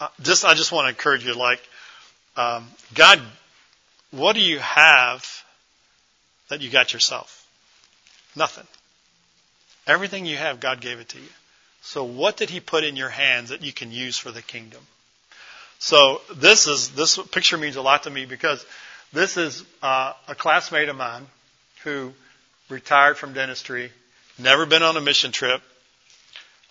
[0.00, 1.60] uh, just I just want to encourage you, like
[2.36, 3.20] um, God,
[4.10, 5.44] what do you have
[6.48, 7.46] that you got yourself?
[8.34, 8.66] Nothing.
[9.86, 11.28] Everything you have, God gave it to you.
[11.82, 14.80] So what did He put in your hands that you can use for the kingdom?
[15.78, 18.64] So this is this picture means a lot to me because
[19.12, 21.26] this is uh, a classmate of mine
[21.84, 22.12] who
[22.68, 23.90] retired from dentistry,
[24.38, 25.62] never been on a mission trip,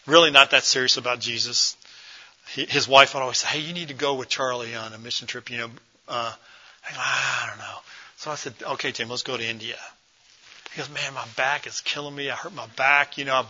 [0.05, 1.75] really not that serious about Jesus.
[2.53, 4.99] He, his wife would always say, "Hey, you need to go with Charlie on a
[4.99, 5.69] mission trip." You know,
[6.07, 6.33] uh,
[6.85, 7.77] I, I don't know.
[8.17, 9.77] So I said, "Okay, Tim, let's go to India."
[10.73, 12.29] He goes, "Man, my back is killing me.
[12.29, 13.17] I hurt my back.
[13.17, 13.45] You know."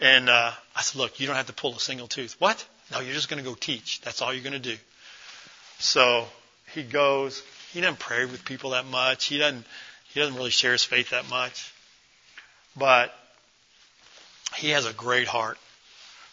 [0.00, 2.36] And uh, I said, "Look, you don't have to pull a single tooth.
[2.38, 2.64] What?
[2.90, 4.00] No, you're just going to go teach.
[4.00, 4.76] That's all you're going to do."
[5.78, 6.26] So
[6.74, 7.42] he goes.
[7.72, 9.26] He doesn't pray with people that much.
[9.26, 9.64] He doesn't.
[10.12, 11.72] He doesn't really share his faith that much.
[12.76, 13.14] But
[14.56, 15.58] he has a great heart.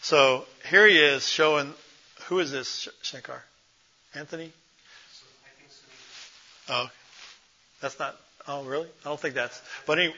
[0.02, 1.74] So here he is showing.
[2.26, 3.44] Who is this, Shankar?
[4.14, 4.52] Anthony?
[6.70, 6.90] Oh,
[7.82, 8.20] that's not.
[8.48, 8.88] Oh, really?
[9.06, 9.62] I don't think that's.
[9.86, 10.16] But anyway,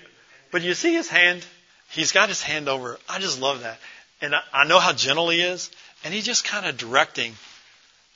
[0.51, 1.45] but you see his hand.
[1.91, 2.99] He's got his hand over.
[3.07, 3.79] I just love that,
[4.21, 5.71] and I, I know how gentle he is,
[6.03, 7.33] and he's just kind of directing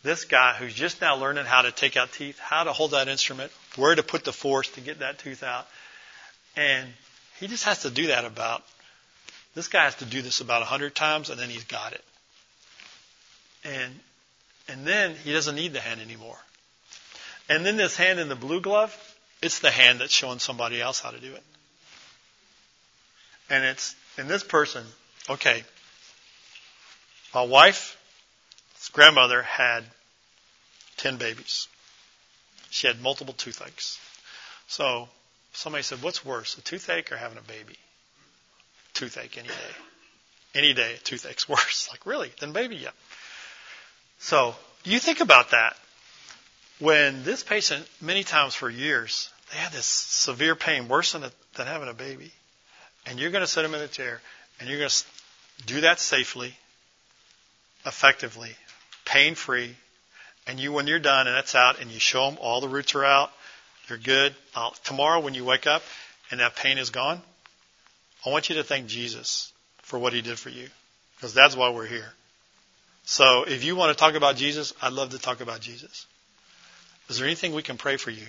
[0.03, 3.07] this guy who's just now learning how to take out teeth, how to hold that
[3.07, 5.65] instrument, where to put the force to get that tooth out.
[6.55, 6.87] And
[7.39, 8.63] he just has to do that about,
[9.55, 12.03] this guy has to do this about a hundred times and then he's got it.
[13.63, 13.93] And,
[14.67, 16.37] and then he doesn't need the hand anymore.
[17.49, 18.95] And then this hand in the blue glove,
[19.43, 21.43] it's the hand that's showing somebody else how to do it.
[23.49, 24.83] And it's, in this person,
[25.29, 25.63] okay,
[27.33, 27.95] my wife's
[28.93, 29.83] grandmother had
[30.97, 31.67] 10 babies.
[32.69, 33.99] She had multiple toothaches.
[34.67, 35.09] So
[35.51, 37.77] somebody said, What's worse, a toothache or having a baby?
[38.93, 39.75] Toothache any day.
[40.55, 41.89] Any day, a toothache's worse.
[41.91, 42.31] Like, really?
[42.39, 42.77] Than baby?
[42.77, 42.91] Yeah.
[44.19, 45.75] So you think about that.
[46.79, 51.31] When this patient, many times for years, they had this severe pain, worse than, a,
[51.55, 52.31] than having a baby,
[53.05, 54.21] and you're going to sit them in a chair,
[54.59, 55.03] and you're going to
[55.65, 56.55] do that safely,
[57.85, 58.55] effectively,
[59.05, 59.75] pain free,
[60.47, 62.95] and you, when you're done and that's out, and you show them all the roots
[62.95, 63.31] are out,
[63.87, 64.33] you're good.
[64.55, 65.83] I'll, tomorrow, when you wake up
[66.31, 67.21] and that pain is gone,
[68.25, 70.67] I want you to thank Jesus for what He did for you,
[71.15, 72.11] because that's why we're here.
[73.05, 76.05] So, if you want to talk about Jesus, I'd love to talk about Jesus.
[77.09, 78.27] Is there anything we can pray for you?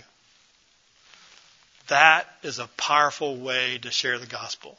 [1.88, 4.76] That is a powerful way to share the gospel.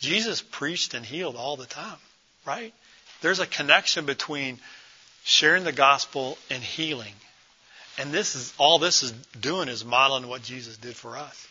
[0.00, 1.98] Jesus preached and healed all the time,
[2.46, 2.72] right?
[3.20, 4.58] There's a connection between
[5.24, 7.14] sharing the gospel and healing.
[7.98, 11.48] And this is all this is doing is modeling what Jesus did for us.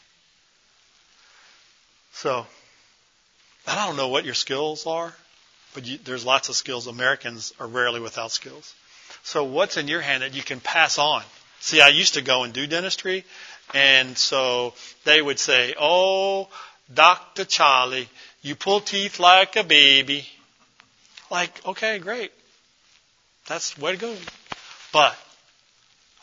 [2.13, 2.47] So,
[3.67, 5.13] I don't know what your skills are,
[5.73, 6.87] but you, there's lots of skills.
[6.87, 8.73] Americans are rarely without skills.
[9.23, 11.21] So, what's in your hand that you can pass on?
[11.67, 13.25] See, I used to go and do dentistry,
[13.73, 16.47] and so they would say, "Oh,
[16.93, 18.07] Doctor Charlie,
[18.41, 20.25] you pull teeth like a baby."
[21.29, 22.31] Like, okay, great.
[23.47, 24.15] That's the way to go.
[24.93, 25.13] But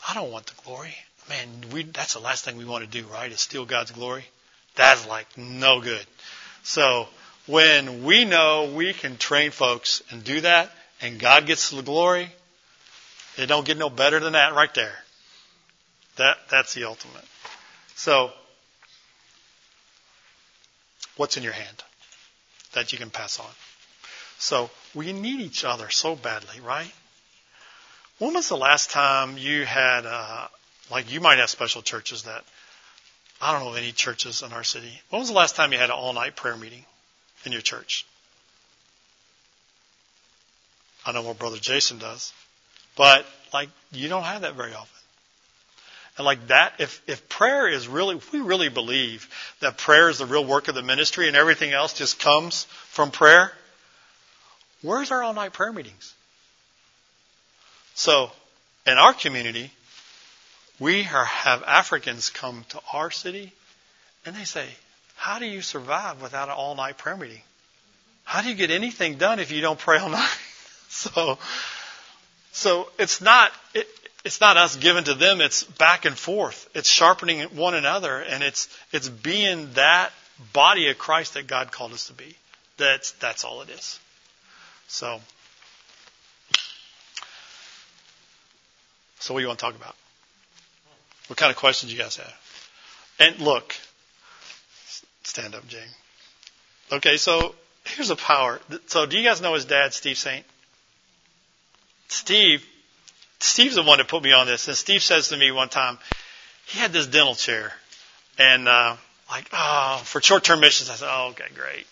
[0.09, 0.95] I don't want the glory.
[1.29, 3.31] Man, we, that's the last thing we want to do, right?
[3.31, 4.25] Is steal God's glory.
[4.73, 6.07] That's like no good.
[6.63, 7.07] So
[7.45, 10.71] when we know we can train folks and do that,
[11.01, 12.31] and God gets the glory,
[13.37, 15.04] it don't get no better than that right there.
[16.17, 17.25] That that's the ultimate.
[17.95, 18.31] So
[21.17, 21.83] what's in your hand
[22.73, 23.51] that you can pass on?
[24.37, 26.91] So we need each other so badly, right?
[28.19, 30.47] When was the last time you had, uh,
[30.89, 32.43] like you might have special churches that
[33.41, 35.01] I don't know of any churches in our city.
[35.09, 36.85] When was the last time you had an all night prayer meeting
[37.43, 38.05] in your church?
[41.05, 42.33] I know what Brother Jason does.
[42.95, 44.94] But, like, you don't have that very often.
[46.17, 49.27] And like that, if, if prayer is really, if we really believe
[49.59, 53.11] that prayer is the real work of the ministry and everything else just comes from
[53.11, 53.51] prayer,
[54.81, 56.13] where's our all night prayer meetings?
[57.95, 58.31] So,
[58.85, 59.71] in our community,
[60.79, 63.51] we are, have Africans come to our city
[64.25, 64.65] and they say,
[65.15, 67.41] How do you survive without an all night prayer meeting?
[68.23, 70.37] How do you get anything done if you don't pray all night?
[70.89, 71.37] so,
[72.51, 73.87] so it's not, it,
[74.25, 76.67] it's not us giving to them, it's back and forth.
[76.73, 80.11] It's sharpening one another and it's, it's being that
[80.51, 82.35] body of Christ that God called us to be.
[82.77, 83.99] That's, that's all it is.
[84.87, 85.21] So,
[89.19, 89.95] so what do you want to talk about?
[91.27, 92.33] What kind of questions you guys have?
[93.19, 93.75] And look,
[95.21, 95.81] stand up, Jane.
[96.91, 97.53] Okay, so
[97.85, 98.59] here's a power.
[98.87, 100.45] So do you guys know his dad, Steve Saint?
[102.07, 102.65] Steve
[103.45, 104.67] Steve's the one that put me on this.
[104.67, 105.97] And Steve says to me one time,
[106.65, 107.73] he had this dental chair.
[108.37, 108.97] And, uh,
[109.29, 110.89] like, oh, for short-term missions.
[110.89, 111.87] I said, oh, okay, great.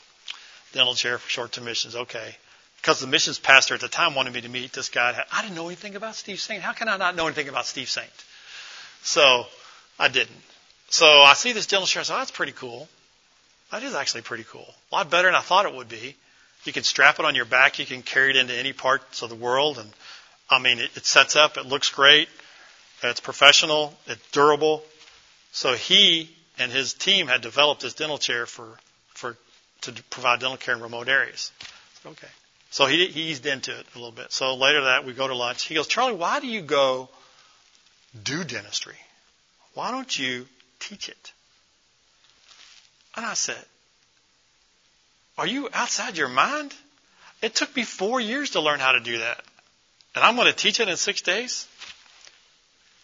[0.73, 1.95] Dental chair for short-term missions.
[1.95, 2.35] Okay.
[2.77, 5.23] Because the missions pastor at the time wanted me to meet this guy.
[5.31, 6.61] I didn't know anything about Steve Saint.
[6.61, 8.11] How can I not know anything about Steve Saint?
[9.03, 9.45] So
[9.97, 10.35] I didn't.
[10.89, 12.01] So I see this dental chair.
[12.01, 12.89] I said, oh, that's pretty cool.
[13.71, 14.67] That is actually pretty cool.
[14.91, 16.15] A lot better than I thought it would be.
[16.65, 17.79] You can strap it on your back.
[17.79, 19.89] You can carry it into any parts of the world and
[20.49, 22.27] I mean, it, it sets up, it looks great,
[23.01, 24.83] it's professional, it's durable.
[25.51, 28.67] So he and his team had developed this dental chair for,
[29.13, 29.37] for
[29.81, 31.51] to provide dental care in remote areas.
[32.05, 32.27] Okay.
[32.71, 34.31] So he, he eased into it a little bit.
[34.31, 35.63] So later that we go to lunch.
[35.65, 37.09] He goes, Charlie, why do you go
[38.23, 38.95] do dentistry?
[39.73, 40.47] Why don't you
[40.79, 41.33] teach it?
[43.15, 43.63] And I said,
[45.37, 46.73] Are you outside your mind?
[47.41, 49.43] It took me four years to learn how to do that.
[50.16, 51.68] And I'm going to teach it in six days?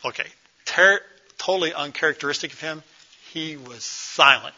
[0.06, 0.28] Okay.
[0.66, 1.02] Ter-
[1.38, 2.84] totally uncharacteristic of him.
[3.32, 4.56] He was silent.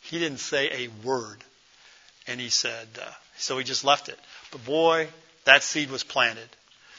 [0.00, 1.44] He didn't say a word.
[2.26, 4.18] And he said, uh, so he just left it.
[4.52, 5.08] But boy,
[5.44, 6.48] that seed was planted.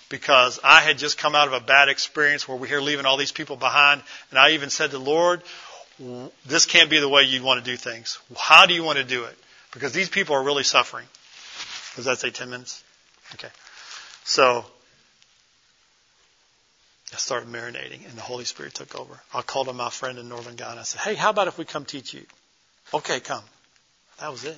[0.10, 3.18] Because I had just come out of a bad experience where we're here leaving all
[3.18, 4.02] these people behind.
[4.30, 5.42] And I even said to the Lord,
[6.46, 8.20] this can't be the way you want to do things.
[8.36, 9.38] How do you want to do it?
[9.72, 11.06] Because these people are really suffering.
[11.96, 12.84] Does that say 10 minutes?
[13.36, 13.50] Okay.
[14.24, 14.66] So
[17.14, 19.20] I started marinating, and the Holy Spirit took over.
[19.34, 20.80] I called on my friend in Northern Ghana.
[20.80, 22.26] I said, Hey, how about if we come teach you?
[22.94, 23.44] Okay, come.
[24.20, 24.58] That was it.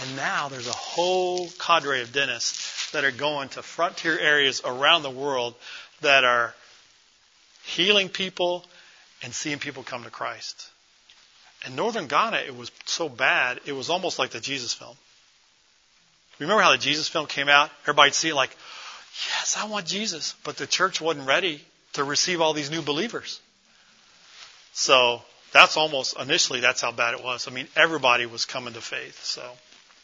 [0.00, 5.02] And now there's a whole cadre of dentists that are going to frontier areas around
[5.02, 5.54] the world
[6.02, 6.54] that are
[7.64, 8.64] healing people
[9.22, 10.70] and seeing people come to Christ.
[11.66, 14.96] In Northern Ghana, it was so bad, it was almost like the Jesus film.
[16.38, 17.70] Remember how the Jesus film came out?
[17.82, 18.56] Everybody'd see it like,
[19.28, 20.34] yes, I want Jesus.
[20.44, 21.60] But the church wasn't ready
[21.94, 23.40] to receive all these new believers.
[24.72, 25.22] So
[25.52, 27.48] that's almost, initially, that's how bad it was.
[27.48, 29.24] I mean, everybody was coming to faith.
[29.24, 29.42] So,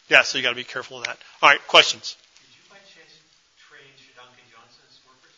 [0.09, 1.17] yeah, so you got to be careful of that.
[1.41, 2.17] All right, questions?
[2.41, 3.17] Did you by chance
[3.69, 5.35] train Shodankeh Johnson's workers?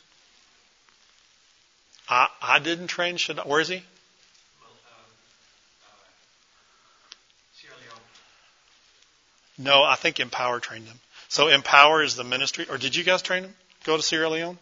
[2.10, 3.46] I, I didn't train Shodankeh.
[3.46, 3.76] Where is he?
[3.76, 5.12] Well, um,
[5.84, 5.88] uh,
[7.54, 8.02] Sierra Leone.
[9.58, 11.00] No, I think Empower trained them.
[11.30, 13.56] So Empower is the ministry, or did you guys train them?
[13.84, 14.58] Go to Sierra Leone?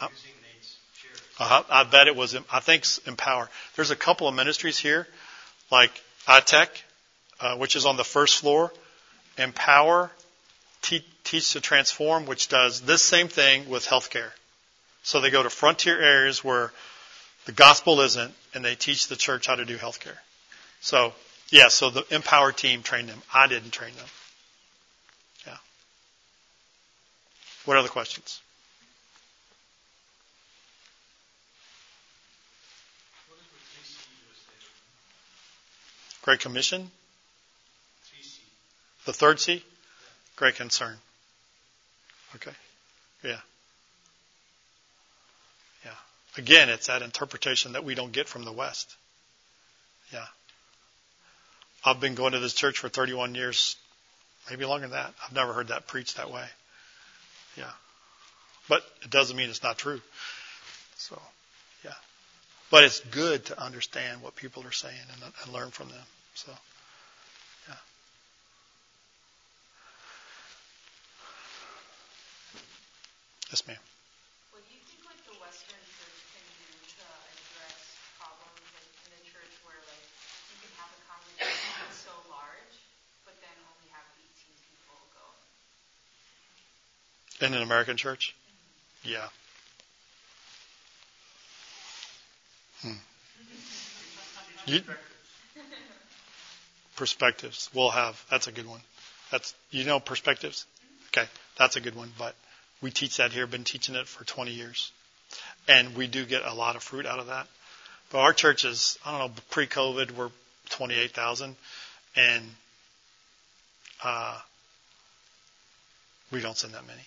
[0.00, 1.10] They're using Nate's chair.
[1.38, 1.62] Uh-huh.
[1.70, 3.48] I bet it was, I think Empower.
[3.76, 5.06] There's a couple of ministries here,
[5.70, 5.90] like
[6.26, 6.68] I-TEC,
[7.40, 8.72] uh, which is on the first floor.
[9.38, 10.10] Empower,
[10.82, 14.30] te- Teach to Transform, which does this same thing with healthcare.
[15.02, 16.72] So they go to frontier areas where
[17.46, 20.16] the gospel isn't, and they teach the church how to do healthcare.
[20.80, 21.14] So,
[21.50, 23.22] yeah, so the Empower team trained them.
[23.32, 24.06] I didn't train them.
[25.46, 25.56] Yeah.
[27.64, 28.40] What other questions?
[33.28, 34.52] What is with 3C USA?
[36.22, 36.90] Great Commission?
[39.04, 39.62] The third C?
[40.36, 40.96] Great concern.
[42.36, 42.52] Okay.
[43.22, 43.40] Yeah.
[45.84, 45.90] Yeah.
[46.36, 48.96] Again, it's that interpretation that we don't get from the West.
[50.12, 50.26] Yeah.
[51.84, 53.76] I've been going to this church for 31 years,
[54.48, 55.12] maybe longer than that.
[55.24, 56.44] I've never heard that preached that way.
[57.58, 57.70] Yeah.
[58.68, 60.00] But it doesn't mean it's not true.
[60.96, 61.20] So,
[61.84, 61.92] yeah.
[62.70, 66.06] But it's good to understand what people are saying and, and learn from them.
[66.34, 66.52] So,
[67.68, 67.74] yeah.
[73.50, 73.76] Yes, ma'am.
[74.52, 77.76] What do you think like the Western Church can do to address
[78.16, 78.94] problems like
[87.44, 88.34] In an American church?
[89.02, 89.28] Yeah.
[92.80, 92.92] Hmm.
[94.64, 94.80] You,
[96.96, 97.68] perspectives.
[97.74, 98.24] We'll have.
[98.30, 98.80] That's a good one.
[99.30, 100.64] That's you know perspectives.
[101.08, 101.28] Okay,
[101.58, 102.10] that's a good one.
[102.18, 102.34] But
[102.80, 103.46] we teach that here.
[103.46, 104.90] Been teaching it for 20 years,
[105.68, 107.46] and we do get a lot of fruit out of that.
[108.10, 110.30] But our church is I don't know pre-COVID we're
[110.70, 111.56] 28,000,
[112.16, 112.44] and
[114.02, 114.38] uh,
[116.32, 117.02] we don't send that many.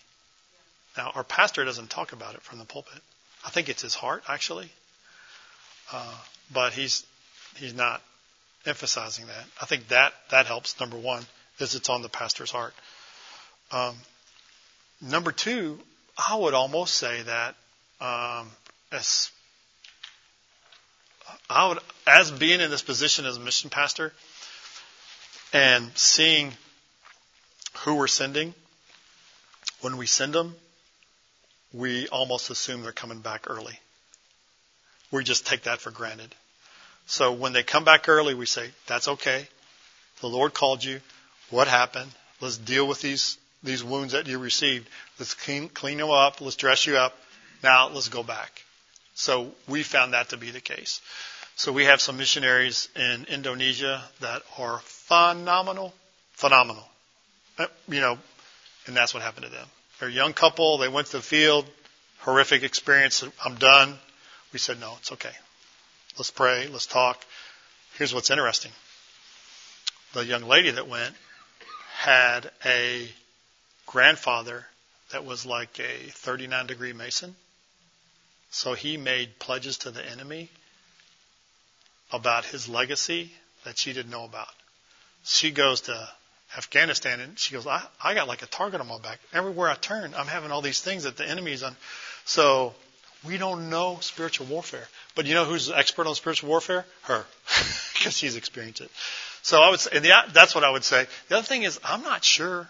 [0.98, 3.02] Now our pastor doesn't talk about it from the pulpit.
[3.46, 4.70] I think it's his heart actually,
[5.94, 6.16] uh,
[6.52, 7.06] but he's
[7.56, 8.02] he's not
[8.66, 9.46] emphasizing that.
[9.62, 10.80] I think that that helps.
[10.80, 11.24] Number one
[11.60, 12.74] is it's on the pastor's heart.
[13.72, 13.96] Um,
[15.02, 15.80] number two,
[16.18, 17.56] I would almost say that
[18.02, 18.50] um,
[18.92, 19.32] as
[21.50, 24.14] I would, as being in this position as a mission pastor
[25.54, 26.54] and seeing
[27.80, 28.54] who we're sending,
[29.82, 30.56] when we send them,
[31.74, 33.80] we almost assume they're coming back early.
[35.12, 36.34] We just take that for granted.
[37.06, 39.48] So when they come back early, we say, that's okay.
[40.22, 41.00] The Lord called you.
[41.50, 42.12] What happened?
[42.42, 44.90] Let's deal with these, these wounds that you received.
[45.18, 46.42] Let's clean, clean them up.
[46.42, 47.18] Let's dress you up.
[47.64, 48.64] Now let's go back.
[49.16, 51.02] So we found that to be the case.
[51.56, 55.94] So we have some missionaries in Indonesia that are phenomenal,
[56.34, 56.88] phenomenal.
[57.58, 58.18] Uh, you know,
[58.86, 59.68] and that's what happened to them.
[60.00, 60.78] They're a young couple.
[60.78, 61.66] They went to the field.
[62.20, 63.24] Horrific experience.
[63.44, 63.98] I'm done.
[64.54, 65.32] We said, no, it's okay.
[66.18, 66.68] Let's pray.
[66.68, 67.24] Let's talk.
[67.98, 68.72] Here's what's interesting.
[70.14, 71.16] The young lady that went
[71.98, 73.08] had a
[73.86, 74.66] grandfather
[75.12, 77.36] that was like a 39 degree Mason.
[78.50, 80.50] So he made pledges to the enemy
[82.12, 83.32] about his legacy
[83.64, 84.48] that she didn't know about.
[85.24, 86.10] She goes to
[86.56, 89.20] Afghanistan and she goes, I, I got like a target on my back.
[89.34, 91.76] Everywhere I turn, I'm having all these things that the enemy's on.
[92.26, 92.74] So
[93.26, 94.88] we don't know spiritual warfare.
[95.16, 96.86] But you know who's an expert on spiritual warfare?
[97.04, 97.26] Her.
[97.98, 98.92] Because she's experienced it.
[99.42, 101.08] So I would say, the, that's what I would say.
[101.30, 102.70] The other thing is, I'm not sure,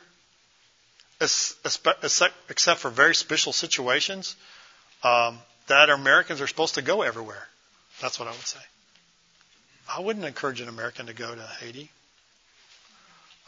[1.20, 4.38] except for very special situations,
[5.04, 7.46] um, that Americans are supposed to go everywhere.
[8.02, 8.62] That's what I would say.
[9.94, 11.92] I wouldn't encourage an American to go to Haiti.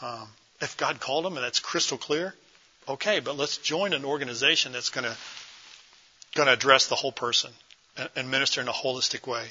[0.02, 0.28] Um,
[0.62, 2.34] if God called them and that's crystal clear,
[2.88, 5.16] okay, but let's join an organization that's going to
[6.36, 7.52] going to address the whole person
[7.98, 9.48] and, and minister in a holistic way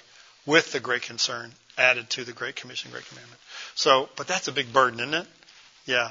[0.46, 3.40] with the great concern added to the Great Commission, Great Commandment.
[3.74, 5.26] So, but that's a big burden, isn't it?
[5.86, 6.10] Yeah.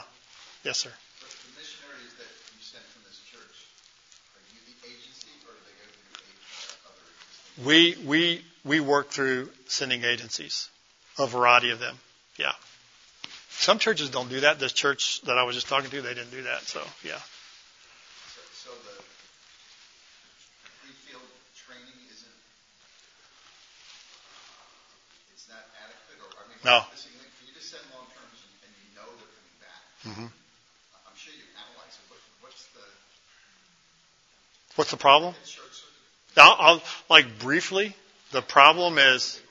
[0.63, 0.89] Yes, sir.
[1.19, 3.57] But the missionaries that you sent from this church,
[4.35, 8.05] are you the agency or do they go through other existing?
[8.05, 10.69] We we we work through sending agencies,
[11.19, 11.97] a variety of them.
[12.37, 12.53] Yeah.
[13.59, 14.59] Some churches don't do that.
[14.59, 16.61] This church that I was just talking to, they didn't do that.
[16.63, 17.17] So yeah.
[18.31, 18.95] So, so the
[20.85, 21.25] pre-field
[21.65, 22.37] training isn't,
[25.33, 26.85] it's not adequate or, I mean, No.
[26.93, 29.81] listen, you you just send long terms and, you know they're coming back.
[30.05, 30.29] hmm
[31.09, 32.85] I'm sure you analyze it, but what's the,
[34.77, 35.33] What's the problem?
[36.37, 37.95] I'll, I'll like briefly.
[38.31, 39.41] The problem is,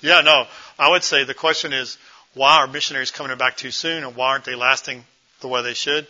[0.00, 0.46] yeah, no.
[0.78, 1.98] I would say the question is
[2.34, 5.04] why are missionaries coming back too soon, and why aren't they lasting
[5.40, 6.06] the way they should?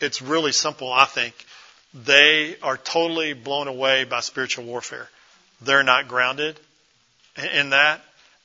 [0.00, 1.34] It's really simple, I think.
[1.94, 5.08] They are totally blown away by spiritual warfare.
[5.60, 6.58] They're not grounded
[7.52, 8.00] in that.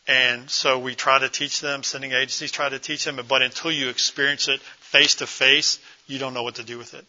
[0.07, 3.71] And so we try to teach them, sending agencies try to teach them, but until
[3.71, 7.05] you experience it face to face, you don't know what to do with it.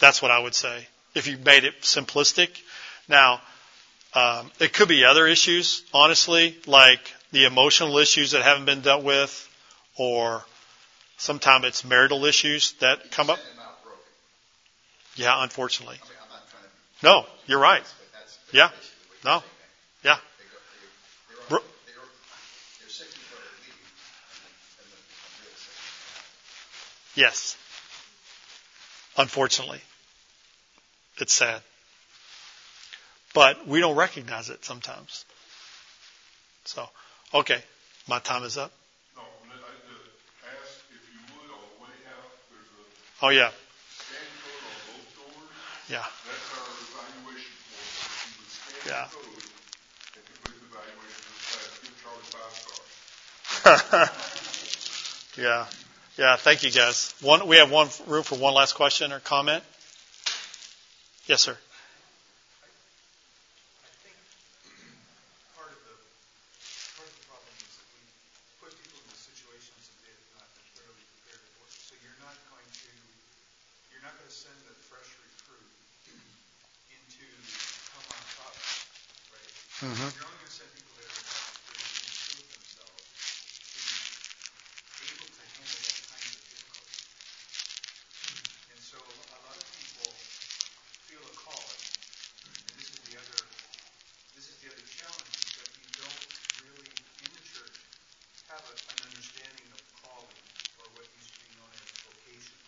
[0.00, 0.86] That's what I would say.
[1.14, 2.48] If you made it simplistic.
[3.08, 3.40] Now,
[4.14, 7.00] um, it could be other issues, honestly, like
[7.32, 9.48] the emotional issues that haven't been dealt with,
[9.96, 10.44] or
[11.16, 13.38] sometimes it's marital issues that come up.
[13.38, 14.00] send them out broken.
[15.16, 15.98] Yeah, unfortunately.
[16.02, 17.82] I mean, I'm not trying to, No, you're right.
[18.52, 18.70] Yeah.
[19.24, 19.42] No.
[20.02, 20.16] Yeah.
[20.38, 20.58] They go,
[21.28, 21.94] they, they're, Bro- on- they're,
[22.80, 23.78] they're sick before they leave,
[24.32, 25.76] and then, and then become real sick.
[27.14, 27.56] Yes.
[29.16, 29.80] Unfortunately.
[31.18, 31.60] It's sad.
[33.34, 35.24] But we don't recognize it sometimes.
[36.64, 36.88] So,
[37.34, 37.62] okay.
[38.08, 38.72] My time is up.
[39.16, 39.96] No, I'd like to
[40.46, 43.50] ask if you would, on the way out, there's a Oh, yeah.
[43.94, 45.54] scan code on both doors.
[45.88, 46.06] Yeah.
[46.26, 47.88] That's our evaluation form.
[48.26, 49.06] You would scan Yeah.
[49.12, 49.42] code
[50.16, 51.30] and complete the evaluation,
[51.82, 52.90] give Charlie five stars.
[55.36, 55.66] yeah.
[56.16, 56.36] Yeah.
[56.36, 57.14] Thank you, guys.
[57.20, 59.62] One, we have one room for one last question or comment.
[61.26, 61.52] Yes, sir.
[61.52, 61.56] I
[64.02, 64.16] think
[65.54, 65.94] part of the,
[66.98, 68.02] part of the problem is that we
[68.58, 71.64] put people in situations that they have not been thoroughly prepared for.
[71.70, 72.90] So you're not going to,
[73.94, 75.70] you're not going to send a fresh recruit
[79.80, 80.12] Mm-hmm.
[80.12, 83.00] You're only going to send people there that have to improve themselves
[83.64, 83.80] to
[85.00, 87.00] be able to handle that kind of difficulty.
[88.76, 90.12] And so a lot of people
[91.08, 93.40] feel a calling, and this is the other
[94.36, 96.28] this is the other challenge is that you don't
[96.68, 96.92] really
[97.24, 97.80] in the church
[98.52, 100.44] have a, an understanding of calling
[100.76, 102.60] or what used to be known as vocation.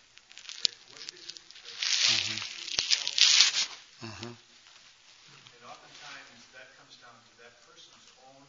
[0.64, 0.76] Right?
[0.96, 4.34] What is it that God truly called you Mm-hmm.
[4.34, 8.46] And oftentimes that comes down to that person's own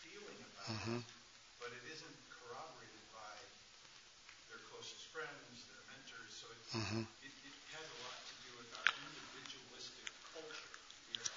[0.00, 0.96] feeling about Mm-hmm.
[0.96, 1.04] it,
[1.60, 3.36] but it isn't corroborated by
[4.48, 6.32] their closest friends, their mentors.
[6.32, 7.04] So it, Mm-hmm.
[7.20, 10.72] it, it has a lot to do with our individualistic culture.
[11.12, 11.32] We are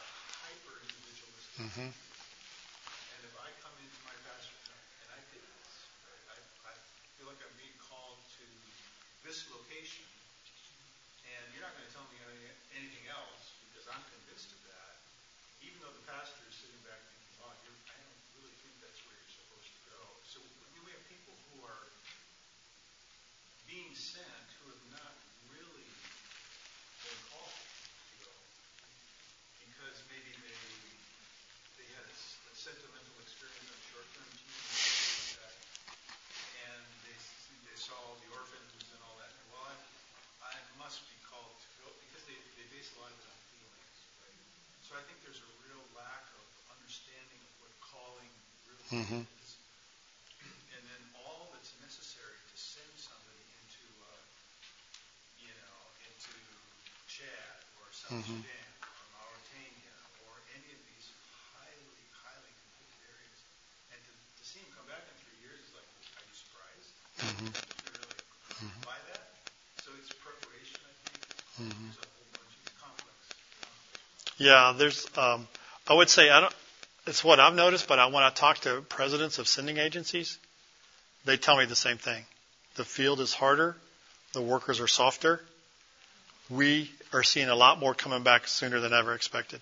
[0.48, 1.60] hyper individualistic.
[1.60, 1.90] Mm-hmm.
[1.92, 4.56] And if I come into my pastor,
[5.04, 5.74] and I did this,
[6.08, 6.24] right?
[6.32, 6.38] I,
[6.72, 6.74] I
[7.20, 8.46] feel like I'm being called to
[9.28, 10.08] this location,
[11.56, 12.20] you're not going to tell me
[12.76, 14.92] anything else because I'm convinced of that,
[15.64, 19.16] even though the pastor is sitting back thinking, oh, I don't really think that's where
[19.16, 20.02] you're supposed to go.
[20.28, 20.44] So
[20.84, 21.88] we have people who are
[23.66, 25.16] being sent who have not
[25.48, 25.88] really
[27.02, 28.32] been called to go
[29.64, 30.60] because maybe they
[31.80, 35.56] they had a, s- a sentimental experience on short-term team or something like that,
[36.68, 39.32] and they s- they saw the orphans and all that.
[39.32, 39.78] And well, I,
[40.44, 43.38] I must be called to go because they they base a lot of it on
[43.52, 44.40] feelings, right?
[44.96, 48.32] So I think there's a real lack of understanding of what calling
[48.64, 49.28] really Mhm.
[49.44, 49.60] is,
[50.72, 54.24] and then all that's necessary to send somebody into, uh,
[55.44, 56.32] you know, into
[57.12, 58.40] Chad or South Mhm.
[58.40, 59.92] Sudan or Mauritania
[60.24, 61.12] or any of these
[61.52, 63.40] highly, highly conflicted areas,
[63.92, 66.96] and to, to see him come back in three years is like, are you surprised?
[67.20, 67.52] Mm-hmm.
[67.52, 68.16] Did you really
[68.80, 69.28] buy that?
[69.76, 71.20] So it's preparation, I think.
[71.60, 71.84] Mm-hmm.
[71.84, 73.36] There's a whole bunch of complex.
[73.60, 75.08] complex Yeah, there's.
[75.18, 75.48] Um,
[75.88, 76.54] I would say I don't.
[77.08, 80.38] It's what I've noticed, but I, when I talk to presidents of sending agencies,
[81.24, 82.24] they tell me the same thing.
[82.76, 83.76] The field is harder,
[84.34, 85.42] the workers are softer.
[86.50, 89.62] We are seeing a lot more coming back sooner than ever expected.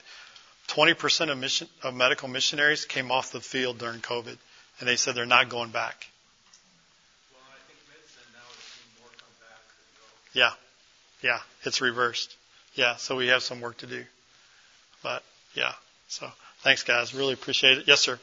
[0.67, 4.37] 20% of, mission, of medical missionaries came off the field during COVID,
[4.79, 6.07] and they said they're not going back.
[7.31, 9.61] Well, I think medicine now is seeing more come back
[10.33, 10.57] than go.
[11.21, 12.35] Yeah, yeah, it's reversed.
[12.75, 14.03] Yeah, so we have some work to do.
[15.03, 15.21] But
[15.53, 15.73] yeah,
[16.07, 16.31] so
[16.63, 17.13] thanks, guys.
[17.13, 17.87] Really appreciate it.
[17.87, 18.17] Yes, sir.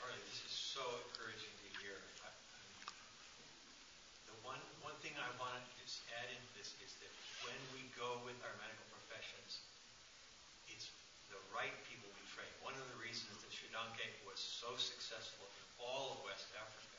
[0.00, 2.00] Charlie, this is so encouraging to hear.
[2.24, 2.32] I- I-
[4.26, 7.12] The one, one thing I want to just add into this is that
[7.44, 9.60] when we go with our medical professions,
[10.72, 10.88] it's
[11.28, 12.48] the right people we train.
[12.64, 16.96] One of the reasons that Shodankeh was so successful in all of West Africa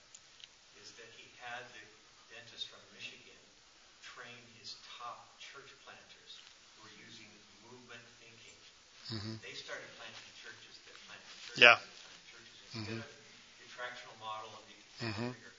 [0.77, 1.81] is that he had the
[2.29, 3.41] dentist from Michigan
[4.05, 6.37] train his top church planters
[6.77, 7.29] who were using
[7.65, 8.03] movement
[9.13, 9.35] Mm-hmm.
[9.45, 11.77] they started planting churches that planted churches Yeah.
[11.77, 14.73] planted churches instead of the attractional model of the
[15.05, 15.33] Mhm.
[15.37, 15.53] bigger.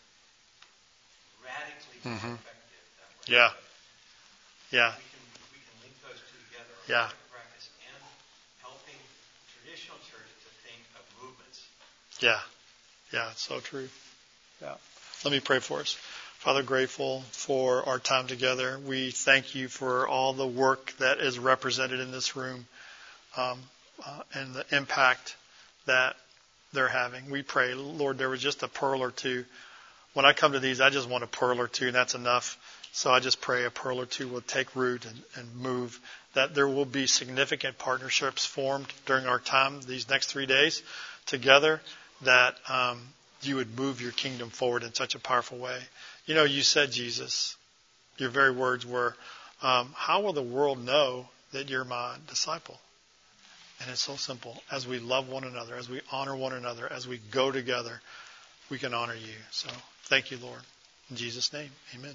[1.39, 2.35] Radically Mhm.
[2.35, 3.25] effective that way.
[3.31, 3.53] Yeah.
[4.75, 4.91] Yeah.
[4.99, 5.23] We can
[5.55, 6.75] we can link those two together.
[6.89, 7.11] Yeah.
[7.31, 8.03] practice and
[8.61, 8.99] helping
[9.55, 11.61] traditional church to think of movements.
[12.19, 12.43] Yeah.
[13.13, 13.89] Yeah, it's so true.
[14.61, 14.75] Yeah.
[15.25, 15.97] Let me pray for us.
[16.39, 18.79] Father, grateful for our time together.
[18.79, 22.67] We thank you for all the work that is represented in this room
[23.37, 23.59] um,
[24.05, 25.37] uh, and the impact
[25.87, 26.17] that
[26.73, 27.31] they're having.
[27.31, 29.45] We pray, Lord, there was just a pearl or two.
[30.13, 32.59] When I come to these, I just want a pearl or two, and that's enough.
[32.93, 35.99] So I just pray a pearl or two will take root and, and move,
[36.35, 40.83] that there will be significant partnerships formed during our time, these next three days
[41.27, 41.81] together,
[42.23, 43.01] that um,
[43.43, 45.79] you would move your kingdom forward in such a powerful way.
[46.27, 47.57] You know, you said, Jesus,
[48.17, 49.17] your very words were,
[49.63, 52.79] um, How will the world know that you're my disciple?
[53.81, 54.63] And it's so simple.
[54.71, 58.01] As we love one another, as we honor one another, as we go together,
[58.71, 59.35] we can honor you.
[59.51, 59.69] So
[60.05, 60.61] thank you, Lord.
[61.11, 62.15] In Jesus' name, amen.